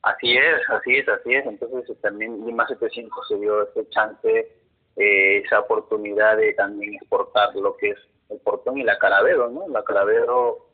[0.00, 1.44] Así es, así es, así es.
[1.44, 4.26] Entonces también Lima 700 se dio ese chance,
[4.96, 7.98] eh, esa oportunidad de también exportar lo que es
[8.30, 9.68] el portón y la carabedo, ¿no?
[9.68, 10.66] La carabedo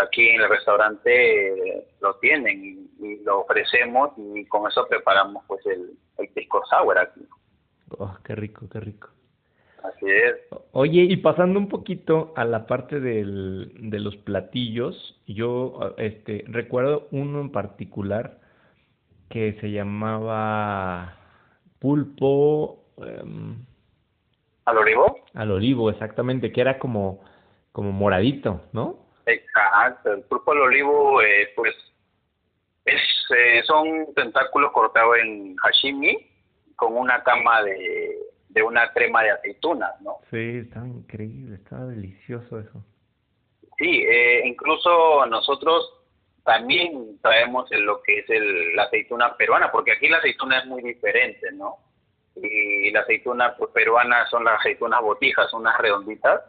[0.00, 5.98] aquí en el restaurante lo tienen y, lo ofrecemos y con eso preparamos pues el,
[6.18, 7.26] el pisco sour aquí.
[7.98, 9.08] Oh, qué rico, qué rico.
[9.82, 10.34] Así es.
[10.72, 17.08] Oye, y pasando un poquito a la parte del, de los platillos, yo este recuerdo
[17.10, 18.38] uno en particular
[19.28, 21.16] que se llamaba
[21.78, 22.84] pulpo.
[22.98, 23.64] Em,
[24.64, 25.18] ¿Al olivo?
[25.34, 27.24] Al olivo, exactamente, que era como,
[27.72, 29.06] como moradito, ¿no?
[29.26, 31.74] Exacto, el pulpo al olivo, eh, pues,
[32.84, 33.00] es,
[33.36, 36.16] eh, son tentáculos cortados en hashimi
[36.76, 40.18] con una cama de, de una crema de aceitunas, ¿no?
[40.30, 42.84] Sí, estaba increíble, estaba delicioso eso.
[43.78, 45.92] Sí, eh, incluso nosotros
[46.44, 50.82] también traemos lo que es el, la aceituna peruana, porque aquí la aceituna es muy
[50.82, 51.78] diferente, ¿no?
[52.36, 56.42] y la aceituna pues, peruana son las aceitunas botijas, unas redonditas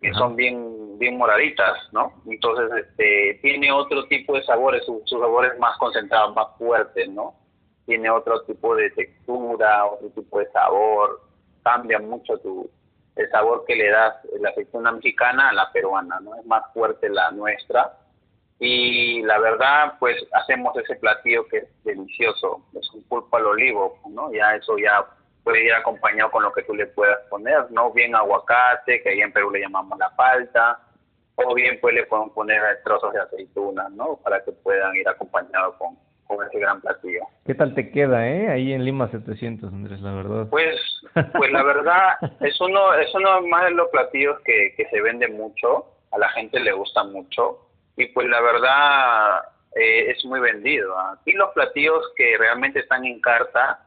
[0.00, 2.12] que son bien bien moraditas, ¿no?
[2.26, 7.34] Entonces este tiene otro tipo de sabores, sus su sabores más concentrados, más fuertes, ¿no?
[7.86, 11.20] Tiene otro tipo de textura, otro tipo de sabor,
[11.62, 12.70] cambia mucho tu
[13.14, 16.34] el sabor que le das la aceituna mexicana a la peruana, ¿no?
[16.34, 17.92] Es más fuerte la nuestra
[18.58, 23.98] y la verdad pues hacemos ese platillo que es delicioso, es un pulpo al olivo,
[24.08, 24.32] ¿no?
[24.32, 25.04] Ya eso ya
[25.42, 27.90] puede ir acompañado con lo que tú le puedas poner, ¿no?
[27.92, 30.80] Bien aguacate, que ahí en Perú le llamamos la palta,
[31.34, 34.16] o bien pues le pueden poner trozos de aceituna, ¿no?
[34.22, 35.98] Para que puedan ir acompañados con,
[36.36, 37.20] con ese gran platillo.
[37.44, 38.48] ¿Qué tal te queda, eh?
[38.48, 40.48] Ahí en Lima 700, Andrés, la verdad.
[40.50, 40.76] Pues,
[41.12, 45.28] pues la verdad, es uno, es uno más de los platillos que, que se vende
[45.28, 49.42] mucho, a la gente le gusta mucho, y pues la verdad
[49.74, 50.98] eh, es muy vendido.
[50.98, 53.80] Aquí los platillos que realmente están en carta,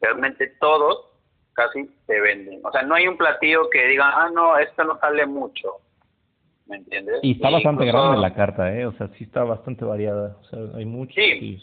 [0.00, 1.06] realmente todos
[1.52, 2.60] casi se venden.
[2.64, 5.76] O sea, no hay un platillo que diga, ah, no, esto no sale mucho.
[6.66, 7.18] ¿Me entiendes?
[7.22, 8.86] Y está bastante grande la carta, ¿eh?
[8.86, 10.36] O sea, sí está bastante variada.
[10.40, 11.14] O sea, hay mucho.
[11.14, 11.60] Sí.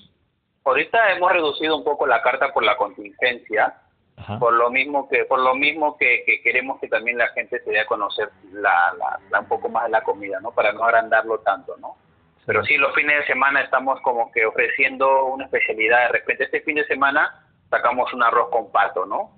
[0.67, 3.73] Ahorita hemos reducido un poco la carta por la contingencia,
[4.37, 7.79] por lo mismo que por lo mismo que, queremos que también la gente se dé
[7.79, 8.93] a conocer la,
[9.31, 10.51] la, un poco más de la comida, ¿no?
[10.51, 11.95] Para no agrandarlo tanto, ¿no?
[12.45, 16.07] Pero sí, los fines de semana estamos como que ofreciendo una especialidad.
[16.07, 19.31] De repente este fin de semana sacamos un arroz con pato, ¿no?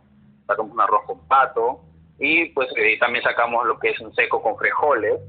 [0.48, 1.82] Sacamos un arroz con pato
[2.18, 5.20] y pues eh, también sacamos lo que es un seco con frijoles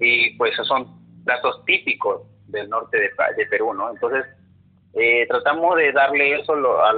[0.00, 3.90] y pues son platos típicos del norte de, de Perú, ¿no?
[3.90, 4.26] Entonces
[4.96, 6.90] eh, tratamos de darle eso a,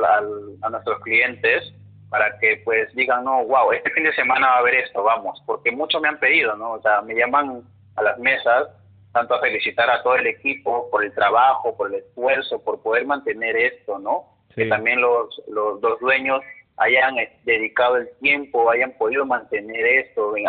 [0.63, 1.73] a nuestros clientes
[2.11, 5.43] para que pues digan, no, wow, este fin de semana va a haber esto, vamos,
[5.45, 6.73] porque muchos me han pedido, ¿no?
[6.73, 7.63] O sea, me llaman
[7.97, 8.69] a las mesas
[9.13, 13.07] tanto a felicitar a todo el equipo por el trabajo, por el esfuerzo, por poder
[13.07, 14.37] mantener esto, ¿no?
[14.57, 16.41] que también los, los, dueños
[16.79, 20.47] hayan eh, dedicado el tiempo, hayan podido mantener esto en,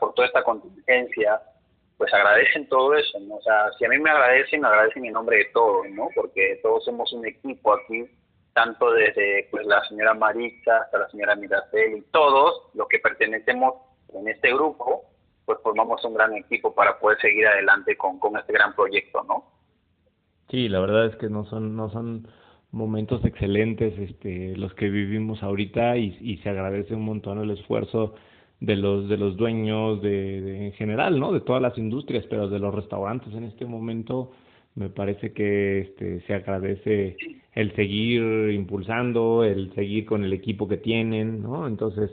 [0.00, 1.40] por toda esta contingencia,
[1.96, 3.36] pues agradecen todo eso, ¿no?
[3.36, 6.08] O sea, si a mí me agradecen, me agradecen en nombre de todos, ¿no?
[6.14, 8.04] Porque todos somos un equipo aquí,
[8.52, 13.74] tanto desde pues la señora Maricha hasta la señora Miracel y todos los que pertenecemos
[14.12, 15.04] en este grupo,
[15.46, 19.44] pues formamos un gran equipo para poder seguir adelante con, con este gran proyecto, ¿no?
[20.50, 22.28] Sí, la verdad es que no son, no son
[22.70, 28.14] momentos excelentes este, los que vivimos ahorita y, y se agradece un montón el esfuerzo
[28.60, 32.58] de los de los dueños de, en general no de todas las industrias pero de
[32.58, 34.32] los restaurantes en este momento
[34.76, 37.16] Me parece que este, se agradece
[37.54, 41.66] el seguir impulsando, el seguir con el equipo que tienen, ¿no?
[41.66, 42.10] Entonces,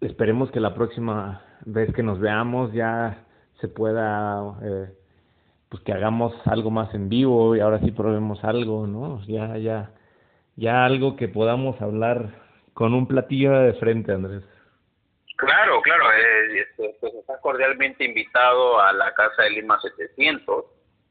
[0.00, 3.26] esperemos que la próxima vez que nos veamos ya
[3.60, 4.86] se pueda, eh,
[5.68, 9.22] pues que hagamos algo más en vivo y ahora sí probemos algo, ¿no?
[9.26, 9.92] Ya, ya,
[10.56, 12.30] ya algo que podamos hablar
[12.74, 14.44] con un platillo de frente, Andrés.
[15.36, 20.64] Claro, claro, eh, este, pues está cordialmente invitado a la Casa de Lima 700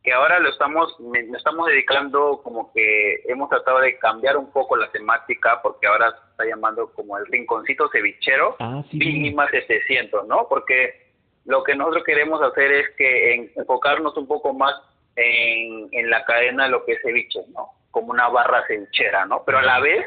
[0.05, 4.77] que ahora lo estamos, nos estamos dedicando como que hemos tratado de cambiar un poco
[4.77, 10.27] la temática porque ahora se está llamando como el rinconcito cevichero ah, sí, Lima 700,
[10.27, 10.45] ¿no?
[10.47, 11.09] Porque
[11.45, 14.75] lo que nosotros queremos hacer es que enfocarnos un poco más
[15.15, 17.71] en, en la cadena de lo que es ceviche, ¿no?
[17.89, 19.41] Como una barra cevichera, ¿no?
[19.43, 20.05] Pero a la vez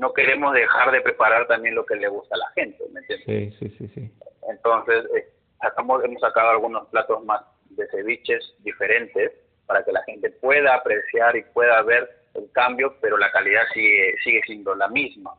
[0.00, 3.56] no queremos dejar de preparar también lo que le gusta a la gente, ¿me entiendes?
[3.58, 4.10] Sí, sí, sí, sí.
[4.48, 5.28] Entonces, eh,
[5.60, 9.30] sacamos, hemos sacado algunos platos más de ceviches diferentes
[9.66, 14.14] para que la gente pueda apreciar y pueda ver el cambio, pero la calidad sigue,
[14.24, 15.34] sigue siendo la misma.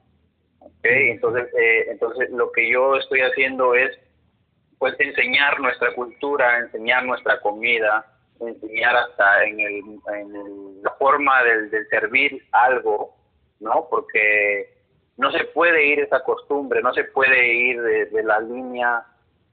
[0.59, 1.09] ¿okay?
[1.09, 3.97] Entonces, eh, entonces, lo que yo estoy haciendo es
[4.77, 8.05] pues enseñar nuestra cultura, enseñar nuestra comida,
[8.39, 9.81] enseñar hasta en, el,
[10.13, 13.15] en la forma del, del servir algo,
[13.61, 13.87] ¿no?
[13.89, 14.73] Porque
[15.17, 19.05] no se puede ir esa costumbre, no se puede ir de, de la línea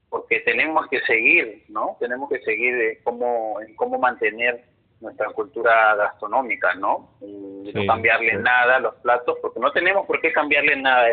[0.09, 1.97] porque tenemos que seguir, ¿no?
[2.01, 4.65] Tenemos que seguir en cómo, en cómo mantener
[5.01, 7.11] nuestra cultura gastronómica, ¿no?
[7.21, 11.09] Y no cambiarle nada a los platos, porque no tenemos por qué cambiarle nada.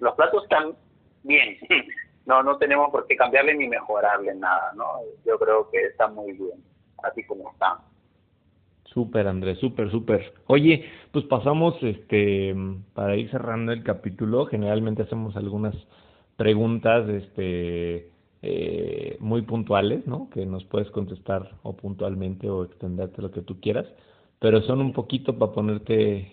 [0.00, 0.74] los platos están
[1.22, 1.56] bien,
[2.26, 5.00] no, no tenemos por qué cambiarle ni mejorarle nada, ¿no?
[5.24, 6.62] Yo creo que está muy bien,
[7.02, 7.78] así como están.
[8.96, 10.32] Súper, Andrés, súper, súper.
[10.46, 12.56] Oye, pues pasamos, este,
[12.94, 15.74] para ir cerrando el capítulo, generalmente hacemos algunas
[16.38, 20.30] preguntas, este, eh, muy puntuales, ¿no?
[20.30, 23.84] Que nos puedes contestar o puntualmente o extenderte lo que tú quieras,
[24.38, 26.32] pero son un poquito para ponerte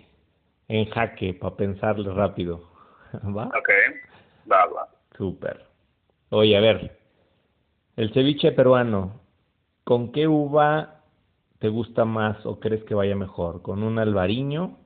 [0.70, 2.64] en jaque, para pensarle rápido.
[3.38, 3.48] ¿Va?
[3.48, 3.70] Ok,
[4.50, 4.88] va, va.
[5.18, 5.66] Súper.
[6.30, 6.98] Oye, a ver,
[7.98, 9.20] el ceviche peruano,
[9.84, 11.03] ¿con qué uva
[11.64, 13.62] te gusta más o crees que vaya mejor?
[13.62, 14.78] ¿Con un albariño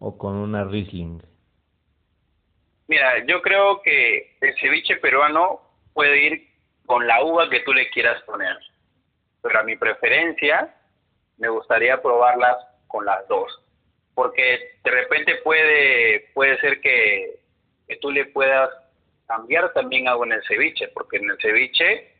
[0.00, 1.22] o con una Riesling?
[2.88, 5.60] Mira, yo creo que el ceviche peruano
[5.94, 6.48] puede ir
[6.84, 8.56] con la uva que tú le quieras poner.
[9.40, 10.74] Pero a mi preferencia,
[11.38, 12.56] me gustaría probarlas
[12.88, 13.62] con las dos.
[14.12, 17.38] Porque de repente puede, puede ser que,
[17.86, 18.68] que tú le puedas
[19.28, 22.12] cambiar también algo en el ceviche, porque en el ceviche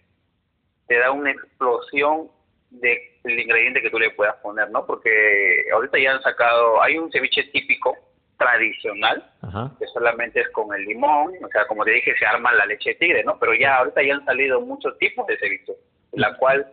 [0.87, 2.31] te da una explosión
[2.71, 4.87] del ingrediente que tú le puedas poner, ¿no?
[4.87, 7.97] Porque ahorita ya han sacado, hay un ceviche típico
[8.39, 9.31] tradicional,
[9.79, 12.91] que solamente es con el limón, o sea, como te dije, se arma la leche
[12.91, 13.39] de tigre, ¿no?
[13.39, 15.75] Pero ya ahorita ya han salido muchos tipos de ceviche,
[16.13, 16.67] de la cual,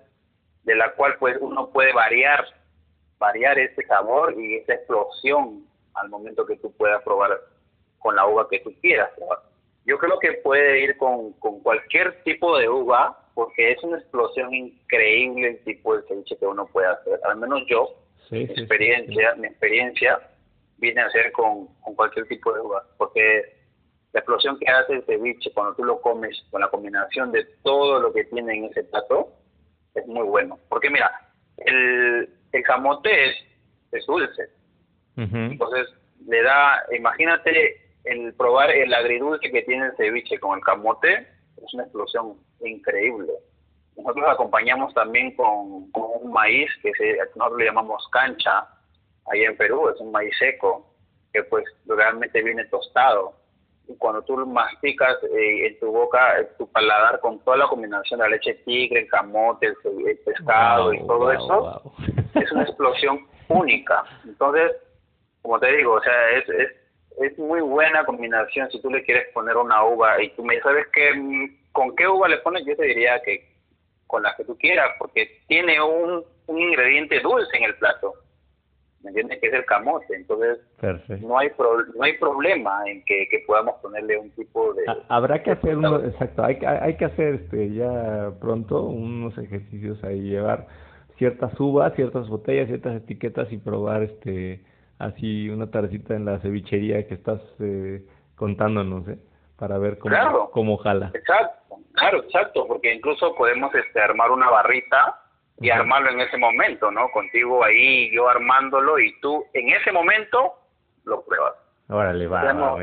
[0.63, 2.45] de la cual pues uno puede variar,
[3.19, 7.37] variar ese sabor y esa explosión al momento que tú puedas probar
[7.99, 9.39] con la uva que tú quieras probar.
[9.85, 14.51] Yo creo que puede ir con, con cualquier tipo de uva, porque es una explosión
[14.51, 17.19] increíble el tipo de ceviche que uno puede hacer.
[17.23, 17.93] Al menos yo,
[18.31, 20.19] mi experiencia, mi experiencia
[20.77, 23.43] viene a ser con, con cualquier tipo de uva, porque
[24.11, 27.99] la explosión que hace el ceviche cuando tú lo comes con la combinación de todo
[27.99, 29.31] lo que tiene en ese plato
[29.93, 30.57] es muy bueno.
[30.67, 31.11] Porque mira,
[31.57, 33.35] el, el camote es,
[33.91, 34.49] es dulce.
[35.15, 35.87] Entonces
[36.25, 41.73] le da, imagínate el probar el agridulce que tiene el ceviche con el camote, es
[41.75, 43.33] una explosión increíble.
[43.95, 48.67] Nosotros acompañamos también con, con un maíz que se, nosotros le llamamos cancha,
[49.31, 50.85] ahí en Perú, es un maíz seco
[51.33, 53.33] que pues realmente viene tostado.
[53.87, 58.19] Y cuando tú masticas eh, en tu boca, en tu paladar con toda la combinación
[58.19, 61.81] de la leche tigre, el camote, el, pescado y todo eso,
[62.35, 64.03] es una explosión única.
[64.25, 64.73] Entonces,
[65.41, 66.69] como te digo, o sea, es, es,
[67.21, 70.87] es muy buena combinación si tú le quieres poner una uva y tú me sabes
[70.87, 71.13] que
[71.77, 73.47] con qué uva le pones, yo te diría que
[74.07, 78.15] con la que tú quieras, porque tiene un, un ingrediente dulce en el plato.
[79.03, 79.39] ¿me entiendes?
[79.39, 80.15] Que es el camote.
[80.15, 80.57] Entonces,
[81.21, 81.51] no hay
[81.95, 84.85] no hay problema en que, que, podamos ponerle un tipo de...
[85.07, 90.21] Habrá que hacer, uno, exacto, hay, hay que hacer este ya pronto unos ejercicios ahí,
[90.21, 90.65] llevar
[91.19, 94.63] ciertas uvas, ciertas botellas, ciertas etiquetas y probar este
[94.97, 98.01] así una tardecita en la cevichería que estás eh,
[98.35, 99.19] contándonos, ¿eh?
[99.57, 101.11] Para ver cómo, cómo jala.
[101.13, 105.19] Exacto, claro, exacto, porque incluso podemos este armar una barrita
[105.59, 107.09] y armarlo en ese momento, ¿no?
[107.09, 110.53] Contigo ahí, yo armándolo y tú en ese momento
[111.05, 111.55] lo pruebas.
[111.89, 112.77] Órale, va, no,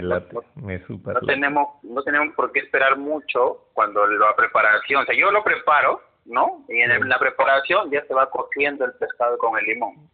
[0.57, 5.15] me super no tenemos, no tenemos por qué esperar mucho cuando la preparación, o sea,
[5.15, 6.65] yo lo preparo ¿no?
[6.69, 10.09] Y en, la preparación ya se va cociendo el pescado con el limón.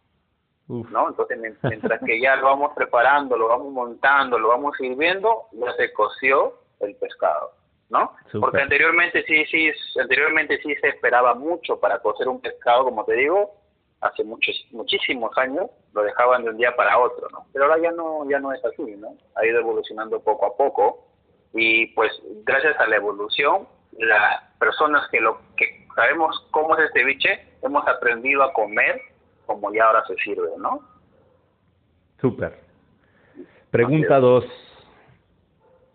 [0.71, 1.09] ¿No?
[1.09, 5.91] Entonces, mientras que ya lo vamos preparando, lo vamos montando, lo vamos sirviendo, ya se
[5.93, 7.51] coció el pescado,
[7.89, 8.13] ¿no?
[8.39, 13.13] Porque anteriormente sí, sí, anteriormente sí se esperaba mucho para cocer un pescado, como te
[13.15, 13.51] digo,
[13.99, 17.45] hace muchos, muchísimos años lo dejaban de un día para otro, ¿no?
[17.53, 19.15] Pero ahora ya no, ya no es así, ¿no?
[19.35, 21.07] Ha ido evolucionando poco a poco
[21.53, 22.11] y pues
[22.45, 27.85] gracias a la evolución, las personas que lo que sabemos cómo es el ceviche, hemos
[27.87, 29.01] aprendido a comer
[29.45, 30.81] como ya ahora se sirve, ¿no?
[32.19, 32.59] Súper.
[33.71, 34.45] Pregunta dos.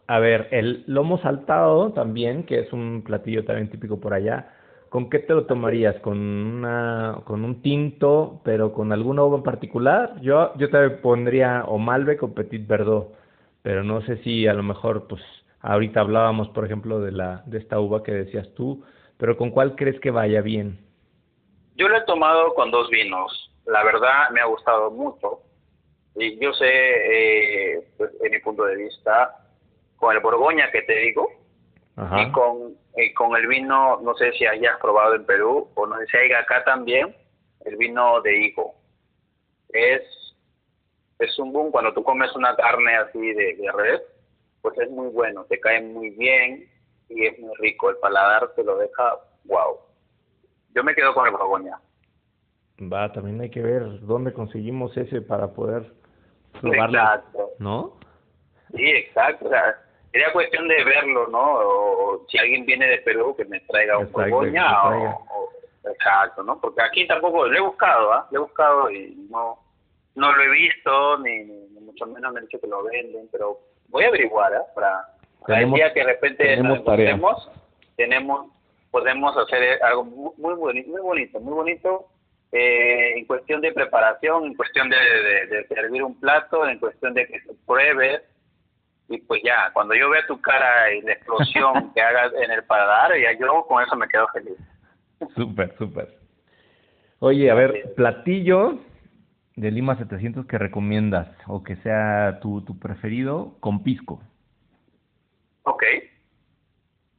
[0.09, 4.53] A ver, el lomo saltado también, que es un platillo también típico por allá,
[4.89, 5.97] ¿con qué te lo tomarías?
[6.01, 10.21] ¿Con una, con un tinto, pero con alguna uva en particular?
[10.21, 13.13] Yo, yo te pondría o Malbec o Petit Verdot,
[13.63, 15.23] pero no sé si a lo mejor, pues,
[15.61, 18.85] ahorita hablábamos, por ejemplo, de la, de esta uva que decías tú,
[19.19, 20.86] pero ¿con cuál crees que vaya bien?
[21.77, 23.53] Yo lo he tomado con dos vinos.
[23.67, 25.41] La verdad me ha gustado mucho.
[26.15, 29.37] Y yo sé, eh, pues, en mi punto de vista,
[29.97, 31.31] con el Borgoña que te digo,
[32.17, 32.77] y con,
[33.15, 36.33] con el vino, no sé si hayas probado en Perú, o no sé si hay
[36.33, 37.15] acá también,
[37.65, 38.75] el vino de higo.
[39.71, 40.03] Es,
[41.19, 44.01] es un boom cuando tú comes una carne así de, de red,
[44.63, 46.69] pues es muy bueno, te cae muy bien
[47.09, 47.91] y es muy rico.
[47.91, 49.86] El paladar te lo deja, wow.
[50.77, 51.81] Yo me quedo con el Borgoña.
[52.93, 55.91] Va, también hay que ver dónde conseguimos ese para poder
[56.61, 57.51] probarlo, exacto.
[57.59, 57.97] ¿no?
[58.75, 59.47] Sí, exacto.
[59.47, 59.75] O sea,
[60.13, 61.43] sería cuestión de verlo, ¿no?
[61.43, 65.49] O si alguien viene de Perú, que me traiga un Borgoña o,
[65.91, 66.61] Exacto, ¿no?
[66.61, 68.29] Porque aquí tampoco, lo he buscado, ¿ah?
[68.31, 69.59] Lo he buscado y no
[70.15, 71.45] no lo he visto, ni,
[71.81, 74.65] mucho menos me han dicho que lo venden, pero voy a averiguar, ¿ah?
[74.75, 75.07] Para,
[75.47, 77.51] para el día que de repente tenemos,
[77.97, 78.56] tenemos,
[78.97, 82.07] podemos hacer algo muy, muy bonito, muy bonito, muy bonito
[82.51, 87.27] eh, en cuestión de preparación, en cuestión de, de, servir un plato, en cuestión de
[87.27, 88.23] que se pruebe
[89.11, 92.65] y pues ya, cuando yo vea tu cara y la explosión que hagas en el
[92.65, 94.57] paladar, ya yo con eso me quedo feliz.
[95.35, 96.17] Súper, súper.
[97.19, 98.79] Oye, a ver, platillo
[99.57, 104.23] de Lima 700 que recomiendas o que sea tu, tu preferido con pisco.
[105.65, 105.85] Ok.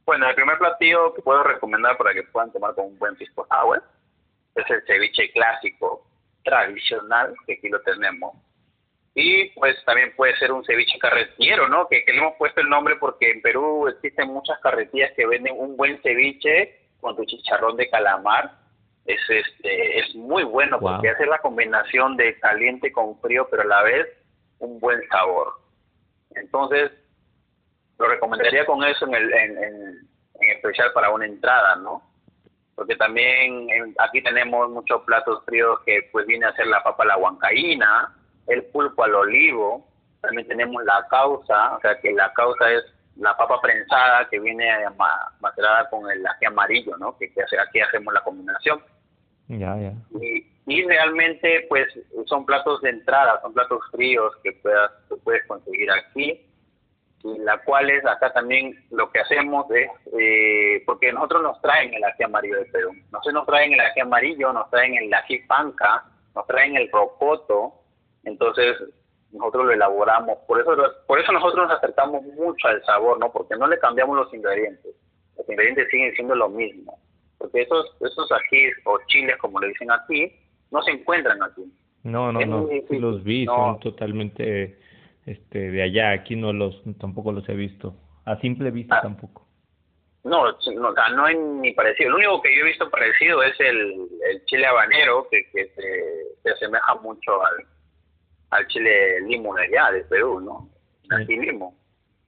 [0.08, 3.46] Bueno, el primer platillo que puedo recomendar para que puedan tomar con un buen pisco
[3.46, 3.82] sour
[4.54, 6.06] es el ceviche clásico,
[6.42, 8.34] tradicional, que aquí lo tenemos.
[9.14, 11.86] Y pues también puede ser un ceviche carretillero, ¿no?
[11.88, 15.76] Que, le hemos puesto el nombre porque en Perú existen muchas carretillas que venden un
[15.76, 18.52] buen ceviche con tu chicharrón de calamar.
[19.04, 23.66] Es, este, es muy bueno porque hace la combinación de caliente con frío, pero a
[23.66, 24.06] la vez
[24.58, 25.52] un buen sabor.
[26.34, 26.92] Entonces,
[27.98, 32.08] lo recomendaría con eso en, el, en, en especial para una entrada, ¿no?
[32.78, 33.66] porque también
[33.98, 38.14] aquí tenemos muchos platos fríos que pues viene a ser la papa a la huancaína,
[38.46, 39.84] el pulpo al olivo,
[40.20, 42.84] también tenemos la causa, o sea que la causa es
[43.16, 44.70] la papa prensada que viene
[45.40, 47.18] macerada con el ají amarillo, ¿no?
[47.18, 48.80] Que, que aquí hacemos la combinación.
[49.48, 49.92] Ya, ya.
[50.20, 51.88] Y, y, realmente pues
[52.26, 54.92] son platos de entrada, son platos fríos que puedas,
[55.24, 56.47] puedes conseguir aquí
[57.22, 62.04] la cual es acá también lo que hacemos es, eh, porque nosotros nos traen el
[62.04, 66.04] ají amarillo de Perú, nosotros nos traen el ají amarillo, nos traen el ají panca,
[66.34, 67.74] nos traen el rocoto,
[68.24, 68.76] entonces
[69.32, 70.70] nosotros lo elaboramos, por eso
[71.06, 73.32] por eso nosotros nos acercamos mucho al sabor, ¿no?
[73.32, 74.94] Porque no le cambiamos los ingredientes,
[75.36, 76.98] los ingredientes siguen siendo lo mismo,
[77.36, 80.32] porque esos esos ajís o chiles, como le dicen aquí,
[80.70, 81.64] no se encuentran aquí.
[82.04, 84.78] No, no, no, los vi, son totalmente
[85.30, 89.02] este de allá aquí no los tampoco los he visto a simple vista ah.
[89.02, 89.48] tampoco
[90.24, 92.10] no, no, no hay ni parecido.
[92.10, 96.50] Lo único que yo he visto parecido es el, el chile habanero, que, que se,
[96.50, 97.66] asemeja mucho al,
[98.50, 100.68] al chile limo de allá, de Perú, ¿no?
[101.16, 101.74] Aquí limo.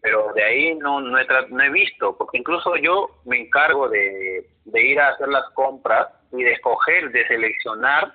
[0.00, 4.48] Pero de ahí no, no, he, no he visto, porque incluso yo me encargo de,
[4.64, 8.14] de ir a hacer las compras y de escoger, de seleccionar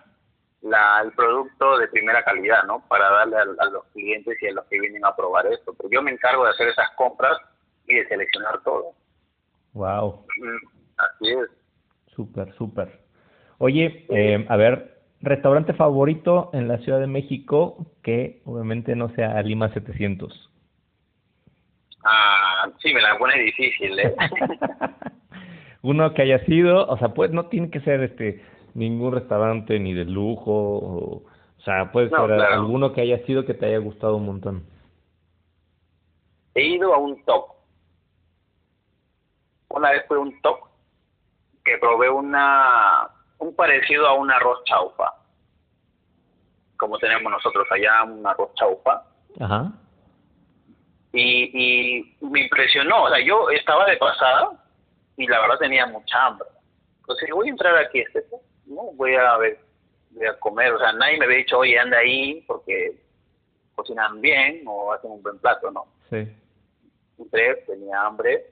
[0.61, 2.83] la, el producto de primera calidad, ¿no?
[2.87, 5.73] Para darle a, los clientes y a los que vienen a probar esto.
[5.77, 7.37] Pero yo me encargo de hacer esas compras
[7.87, 8.93] y de seleccionar todo.
[9.73, 10.25] Wow.
[10.97, 11.49] Así es.
[12.07, 12.99] Súper, súper.
[13.57, 19.41] Oye, eh, a ver, restaurante favorito en la Ciudad de México que obviamente no sea
[19.41, 20.51] Lima 700.
[22.03, 24.15] Ah, sí, me la pone difícil, ¿eh?
[25.81, 28.43] Uno que haya sido, o sea, pues no tiene que ser este
[28.75, 33.55] ningún restaurante ni de lujo, o, o sea, puede ser alguno que haya sido que
[33.55, 34.63] te haya gustado un montón.
[36.53, 37.47] He ido a un top.
[39.69, 40.59] Una vez fue un top
[41.63, 43.09] que probé una
[43.39, 45.11] un parecido a un arroz chaufa,
[46.77, 49.03] como tenemos nosotros allá, un arroz chaufa.
[49.39, 49.71] Ajá.
[51.11, 54.51] Y, y me impresionó, o sea, yo estaba de pasada
[55.17, 56.47] y la verdad tenía mucha hambre.
[56.99, 58.25] Entonces voy a entrar aquí, este,
[58.65, 59.59] no voy a ver,
[60.11, 62.99] voy a comer, o sea, nadie me había dicho, oye, anda ahí porque
[63.75, 65.85] cocinan bien o hacen un buen plato, ¿no?
[66.09, 66.27] Sí.
[67.17, 68.45] Entré, tenía hambre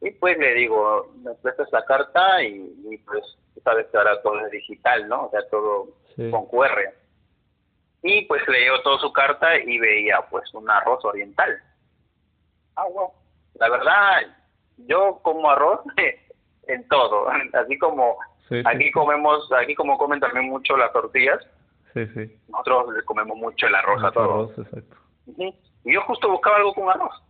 [0.00, 3.22] y pues le digo, me prestas la carta y, y pues
[3.62, 5.26] sabes que ahora todo es digital, ¿no?
[5.26, 6.30] O sea, todo Sí.
[6.30, 6.92] con QR.
[8.02, 11.58] Y pues le dio toda su carta y veía pues un arroz oriental.
[12.76, 12.84] Ah.
[13.54, 14.20] La verdad,
[14.76, 15.80] yo como arroz
[16.66, 18.18] en todo, así como
[18.52, 21.38] Sí, sí, aquí comemos, aquí como comen también mucho las tortillas,
[21.94, 22.36] sí, sí.
[22.48, 24.24] nosotros le comemos mucho el arroz a Mucho todo.
[24.24, 24.96] arroz, exacto.
[25.84, 27.22] Y yo justo buscaba algo con arroz.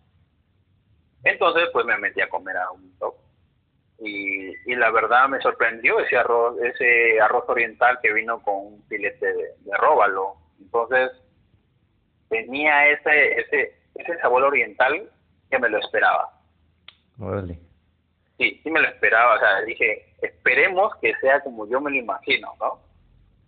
[1.24, 3.14] Entonces, pues me metí a comer a un top.
[4.00, 8.82] Y, y la verdad me sorprendió ese arroz, ese arroz oriental que vino con un
[8.88, 10.34] filete de, de róbalo.
[10.60, 11.12] Entonces,
[12.28, 15.08] tenía ese, ese, ese sabor oriental
[15.50, 16.30] que me lo esperaba.
[17.20, 17.58] Órale.
[18.38, 19.36] Sí, sí me lo esperaba.
[19.36, 22.80] O sea, dije, esperemos que sea como yo me lo imagino, ¿no?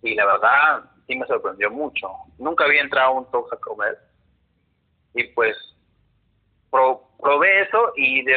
[0.02, 2.08] Y la verdad, sí me sorprendió mucho.
[2.38, 3.98] Nunca había entrado a un Tox a comer.
[5.14, 5.56] Y pues,
[6.70, 8.34] pro- probé eso y, de,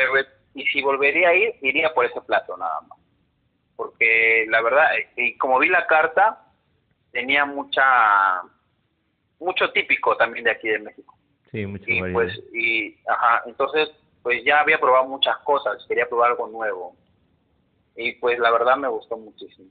[0.53, 2.97] y si volvería a ir, iría por ese plato nada más.
[3.75, 6.43] Porque la verdad, y como vi la carta,
[7.11, 8.41] tenía mucha
[9.39, 11.15] mucho típico también de aquí de México
[11.51, 12.13] Sí, mucha y variedad.
[12.13, 13.89] pues y ajá entonces
[14.23, 16.95] pues ya había probado muchas cosas quería probar algo nuevo
[17.97, 19.69] y pues la verdad me gustó muchísimo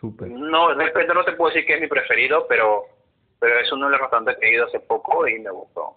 [0.00, 0.30] Súper.
[0.30, 2.84] no repente no te puedo decir que es mi preferido pero
[3.38, 5.96] pero es uno de los restaurantes que he ido hace poco y me gustó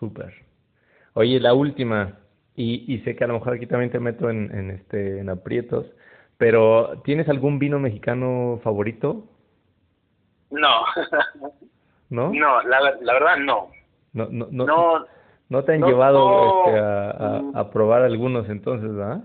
[0.00, 0.32] Súper.
[1.12, 2.18] Oye, la última,
[2.56, 5.28] y, y sé que a lo mejor aquí también te meto en, en, este, en
[5.28, 5.86] aprietos,
[6.38, 9.28] pero ¿tienes algún vino mexicano favorito?
[10.50, 10.84] no
[12.08, 12.32] ¿No?
[12.32, 13.70] no la, la verdad no
[14.14, 15.06] No, no, no, no
[15.50, 16.64] no te han no, llevado no.
[16.64, 19.24] este, a, a, a probar algunos entonces, ¿verdad?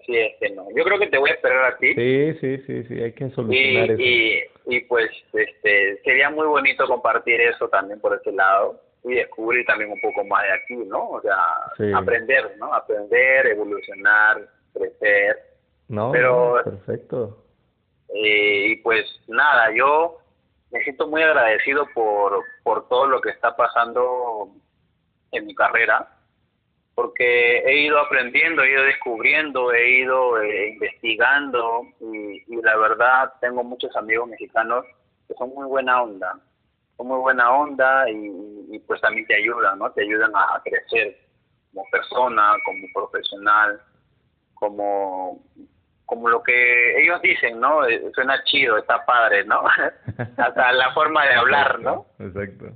[0.00, 2.58] Así es que no yo creo que te voy a esperar a ti Sí, sí,
[2.66, 4.00] sí, sí, hay que y, solucionar eso.
[4.02, 9.64] y, y pues este sería muy bonito compartir eso también por ese lado y descubrir
[9.66, 11.10] también un poco más de aquí, ¿no?
[11.10, 11.36] O sea,
[11.76, 11.90] Sí.
[11.94, 12.74] aprender, ¿no?
[12.74, 15.36] Aprender, evolucionar, crecer.
[15.88, 17.44] No, pero- no, perfecto.
[18.14, 20.18] Eh, y pues nada, yo
[20.72, 24.50] me siento muy agradecido por, por todo lo que está pasando
[25.32, 26.08] en mi carrera,
[26.98, 33.62] porque he ido aprendiendo, he ido descubriendo, he ido eh, investigando y, la verdad tengo
[33.62, 34.84] muchos amigos mexicanos
[35.28, 36.40] que son muy buena onda,
[36.96, 38.32] son muy buena onda y,
[38.72, 39.92] y, pues también te ayudan, ¿no?
[39.92, 41.16] Te ayudan a, a crecer
[41.72, 43.80] como persona, como profesional,
[44.54, 45.40] como
[46.04, 47.86] como lo que ellos dicen, ¿no?
[47.86, 49.62] Eh, Suena chido, está padre, ¿no?
[50.36, 52.06] Hasta la forma de hablar, ¿no?
[52.18, 52.72] Exacto.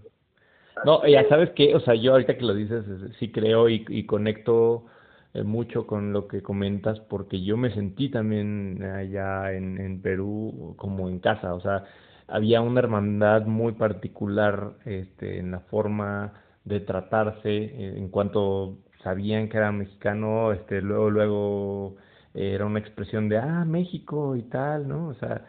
[0.84, 3.84] No, ya sabes que, o sea, yo ahorita que lo dices, es- sí creo y,
[3.88, 4.86] y conecto
[5.34, 10.74] eh, mucho con lo que comentas, porque yo me sentí también allá en, en Perú
[10.78, 11.84] como en casa, o sea,
[12.26, 16.32] había una hermandad muy particular este, en la forma
[16.64, 21.96] de tratarse, eh, en cuanto sabían que era mexicano, este, luego, luego
[22.34, 25.08] eh, era una expresión de, ah, México y tal, ¿no?
[25.08, 25.44] O sea,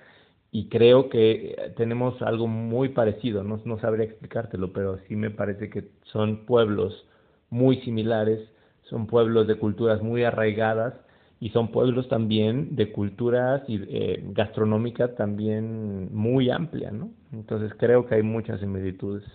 [0.56, 5.32] y creo que eh, tenemos algo muy parecido, no, no sabría explicártelo, pero sí me
[5.32, 7.08] parece que son pueblos
[7.50, 8.40] muy similares,
[8.84, 10.94] son pueblos de culturas muy arraigadas
[11.40, 17.10] y son pueblos también de culturas y eh, gastronómica también muy amplia, ¿no?
[17.32, 19.26] Entonces creo que hay muchas similitudes.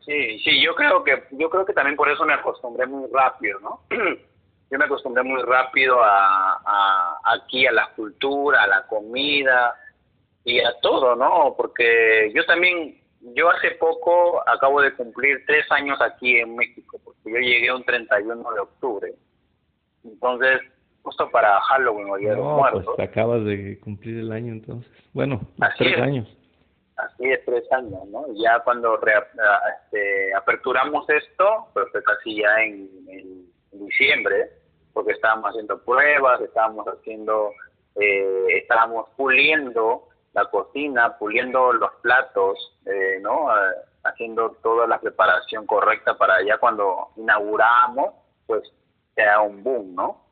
[0.00, 3.58] Sí, sí, yo creo que yo creo que también por eso me acostumbré muy rápido,
[3.60, 3.80] ¿no?
[4.68, 9.76] Yo me acostumbré muy rápido a aquí a la cultura, a la comida
[10.46, 11.54] y a todo, ¿no?
[11.56, 12.98] Porque yo también,
[13.34, 17.84] yo hace poco acabo de cumplir tres años aquí en México, porque yo llegué un
[17.84, 19.12] 31 de octubre.
[20.04, 20.60] Entonces,
[21.02, 22.84] justo para Halloween o Día de los No, Muertos.
[22.96, 24.90] pues acabas de cumplir el año entonces.
[25.12, 26.02] Bueno, los Así tres es.
[26.02, 26.36] años.
[26.96, 28.24] así de tres años, ¿no?
[28.36, 34.50] Ya cuando a- este, aperturamos esto, pues fue casi ya en, en diciembre,
[34.94, 37.50] porque estábamos haciendo pruebas, estábamos haciendo,
[38.00, 43.50] eh, estábamos puliendo la cocina, puliendo los platos, eh, ¿no?
[43.50, 43.74] Eh,
[44.04, 48.14] haciendo toda la preparación correcta para ya cuando inauguramos,
[48.46, 48.62] pues
[49.14, 50.22] sea un boom, ¿no?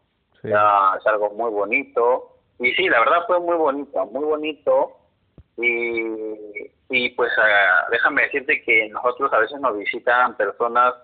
[0.43, 0.49] Sí.
[0.49, 2.37] Ya es algo muy bonito.
[2.59, 4.99] Y sí, la verdad fue muy bonito, muy bonito.
[5.57, 10.95] Y, y pues ah, déjame decirte que nosotros a veces nos visitan personas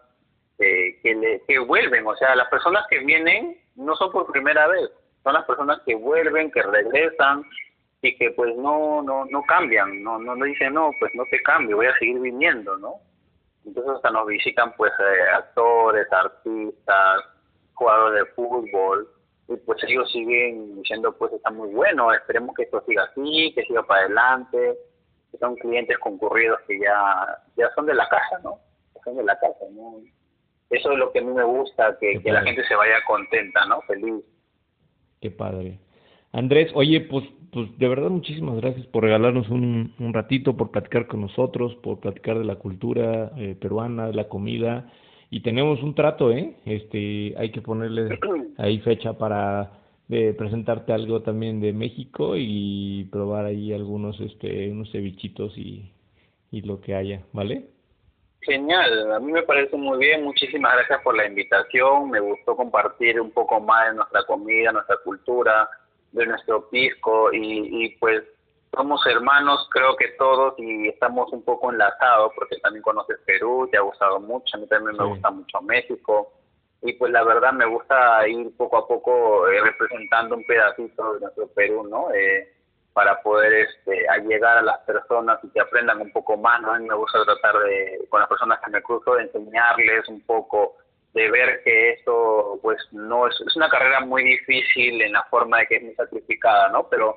[0.58, 4.66] eh, que, le, que vuelven, o sea, las personas que vienen no son por primera
[4.66, 4.90] vez,
[5.22, 7.44] son las personas que vuelven, que regresan
[8.02, 11.42] y que pues no no no cambian, no no, no dicen no, pues no te
[11.42, 12.94] cambio, voy a seguir viniendo, ¿no?
[13.64, 17.20] Entonces hasta nos visitan pues eh, actores, artistas,
[17.74, 19.08] jugadores de fútbol
[19.48, 23.64] y pues ellos siguen diciendo pues está muy bueno, esperemos que esto siga así, que
[23.64, 24.78] siga para adelante,
[25.30, 28.58] que son clientes concurridos que ya ya son de la casa, ¿no?
[29.04, 30.00] Son de la casa, ¿no?
[30.70, 33.66] Eso es lo que a mí me gusta, que, que la gente se vaya contenta,
[33.66, 33.80] ¿no?
[33.82, 34.24] Feliz.
[35.20, 35.78] Qué padre.
[36.32, 41.06] Andrés, oye, pues, pues de verdad muchísimas gracias por regalarnos un, un ratito, por platicar
[41.06, 44.90] con nosotros, por platicar de la cultura eh, peruana, de la comida.
[45.30, 46.56] Y tenemos un trato, ¿eh?
[46.64, 48.18] Este, hay que ponerle
[48.58, 54.90] ahí fecha para de presentarte algo también de México y probar ahí algunos, este, unos
[54.90, 55.92] cevichitos y,
[56.50, 57.68] y lo que haya, ¿vale?
[58.40, 63.20] Genial, a mí me parece muy bien, muchísimas gracias por la invitación, me gustó compartir
[63.20, 65.68] un poco más de nuestra comida, nuestra cultura,
[66.12, 68.22] de nuestro pisco y, y pues
[68.74, 73.78] somos hermanos, creo que todos, y estamos un poco enlazados porque también conoces Perú, te
[73.78, 76.32] ha gustado mucho, a mí también me gusta mucho México,
[76.82, 81.20] y pues la verdad me gusta ir poco a poco eh, representando un pedacito de
[81.20, 82.12] nuestro Perú, ¿no?
[82.14, 82.54] Eh,
[82.92, 86.72] para poder este, llegar a las personas y que aprendan un poco más, ¿no?
[86.72, 90.20] A mí me gusta tratar de, con las personas que me cruzo, de enseñarles un
[90.22, 90.76] poco
[91.12, 95.58] de ver que esto pues no es, es una carrera muy difícil en la forma
[95.58, 96.88] de que es muy sacrificada, ¿no?
[96.88, 97.16] Pero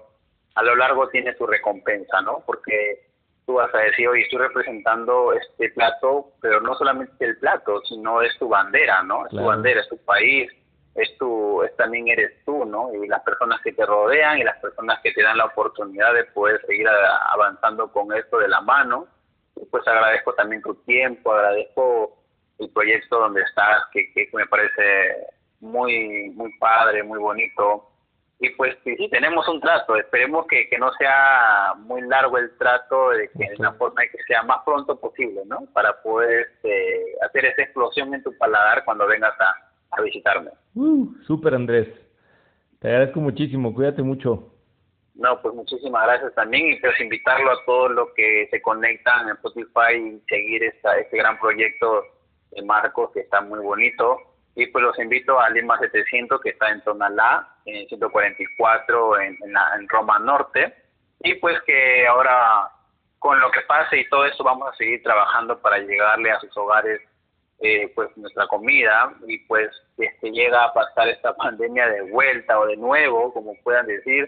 [0.55, 2.43] a lo largo tiene su recompensa, ¿no?
[2.45, 3.07] Porque
[3.45, 8.21] tú vas a decir, oye, estoy representando este plato, pero no solamente el plato, sino
[8.21, 9.25] es tu bandera, ¿no?
[9.25, 10.51] Es tu bandera, es tu país,
[10.95, 12.93] es tu, es, también eres tú, ¿no?
[12.93, 16.25] Y las personas que te rodean y las personas que te dan la oportunidad de
[16.25, 19.07] poder seguir avanzando con esto de la mano.
[19.55, 22.22] Y pues agradezco también tu tiempo, agradezco
[22.63, 25.27] el proyecto donde estás, que, que me parece
[25.59, 27.89] muy, muy padre, muy bonito.
[28.39, 33.11] Y pues sí, tenemos un trato, esperemos que, que no sea muy largo el trato,
[33.11, 35.59] de que de una forma que sea más pronto posible, ¿no?
[35.71, 39.55] Para poder este, hacer esa explosión en tu paladar cuando vengas a,
[39.91, 40.51] a visitarme.
[40.75, 41.87] Uh, super Andrés,
[42.79, 44.49] te agradezco muchísimo, cuídate mucho.
[45.15, 49.35] No, pues muchísimas gracias también y pues invitarlo a todos los que se conectan en
[49.35, 52.03] Spotify y seguir esta, este gran proyecto
[52.61, 54.17] Marcos, que está muy bonito.
[54.55, 59.53] Y pues los invito a Lima 700, que está en Tonalá, en 144, en, en,
[59.79, 60.75] en Roma Norte.
[61.21, 62.69] Y pues que ahora,
[63.17, 66.55] con lo que pase y todo eso, vamos a seguir trabajando para llegarle a sus
[66.57, 67.01] hogares
[67.59, 72.01] eh, pues nuestra comida y pues si es que llega a pasar esta pandemia de
[72.11, 74.27] vuelta o de nuevo, como puedan decir,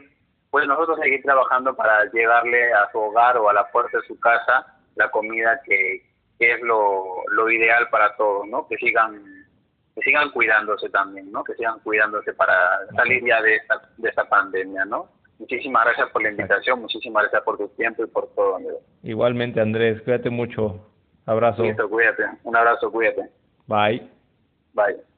[0.52, 4.18] pues nosotros seguir trabajando para llegarle a su hogar o a la puerta de su
[4.22, 4.66] casa
[4.96, 8.68] la comida que, que es lo, lo ideal para todos, ¿no?
[8.68, 9.46] Que sigan
[9.96, 11.44] que sigan cuidándose también, ¿no?
[11.44, 12.54] Que sigan cuidándose para
[12.96, 15.08] salir ya de esta, de esta pandemia, ¿no?
[15.40, 18.78] Muchísimas gracias por la invitación, muchísimas gracias por tu tiempo y por todo, Andrés.
[19.04, 20.86] Igualmente, Andrés, cuídate mucho.
[21.26, 21.64] Abrazo.
[21.64, 22.24] Listo, cuídate.
[22.44, 23.30] Un abrazo, cuídate.
[23.68, 24.10] Bye.
[24.74, 25.15] Bye.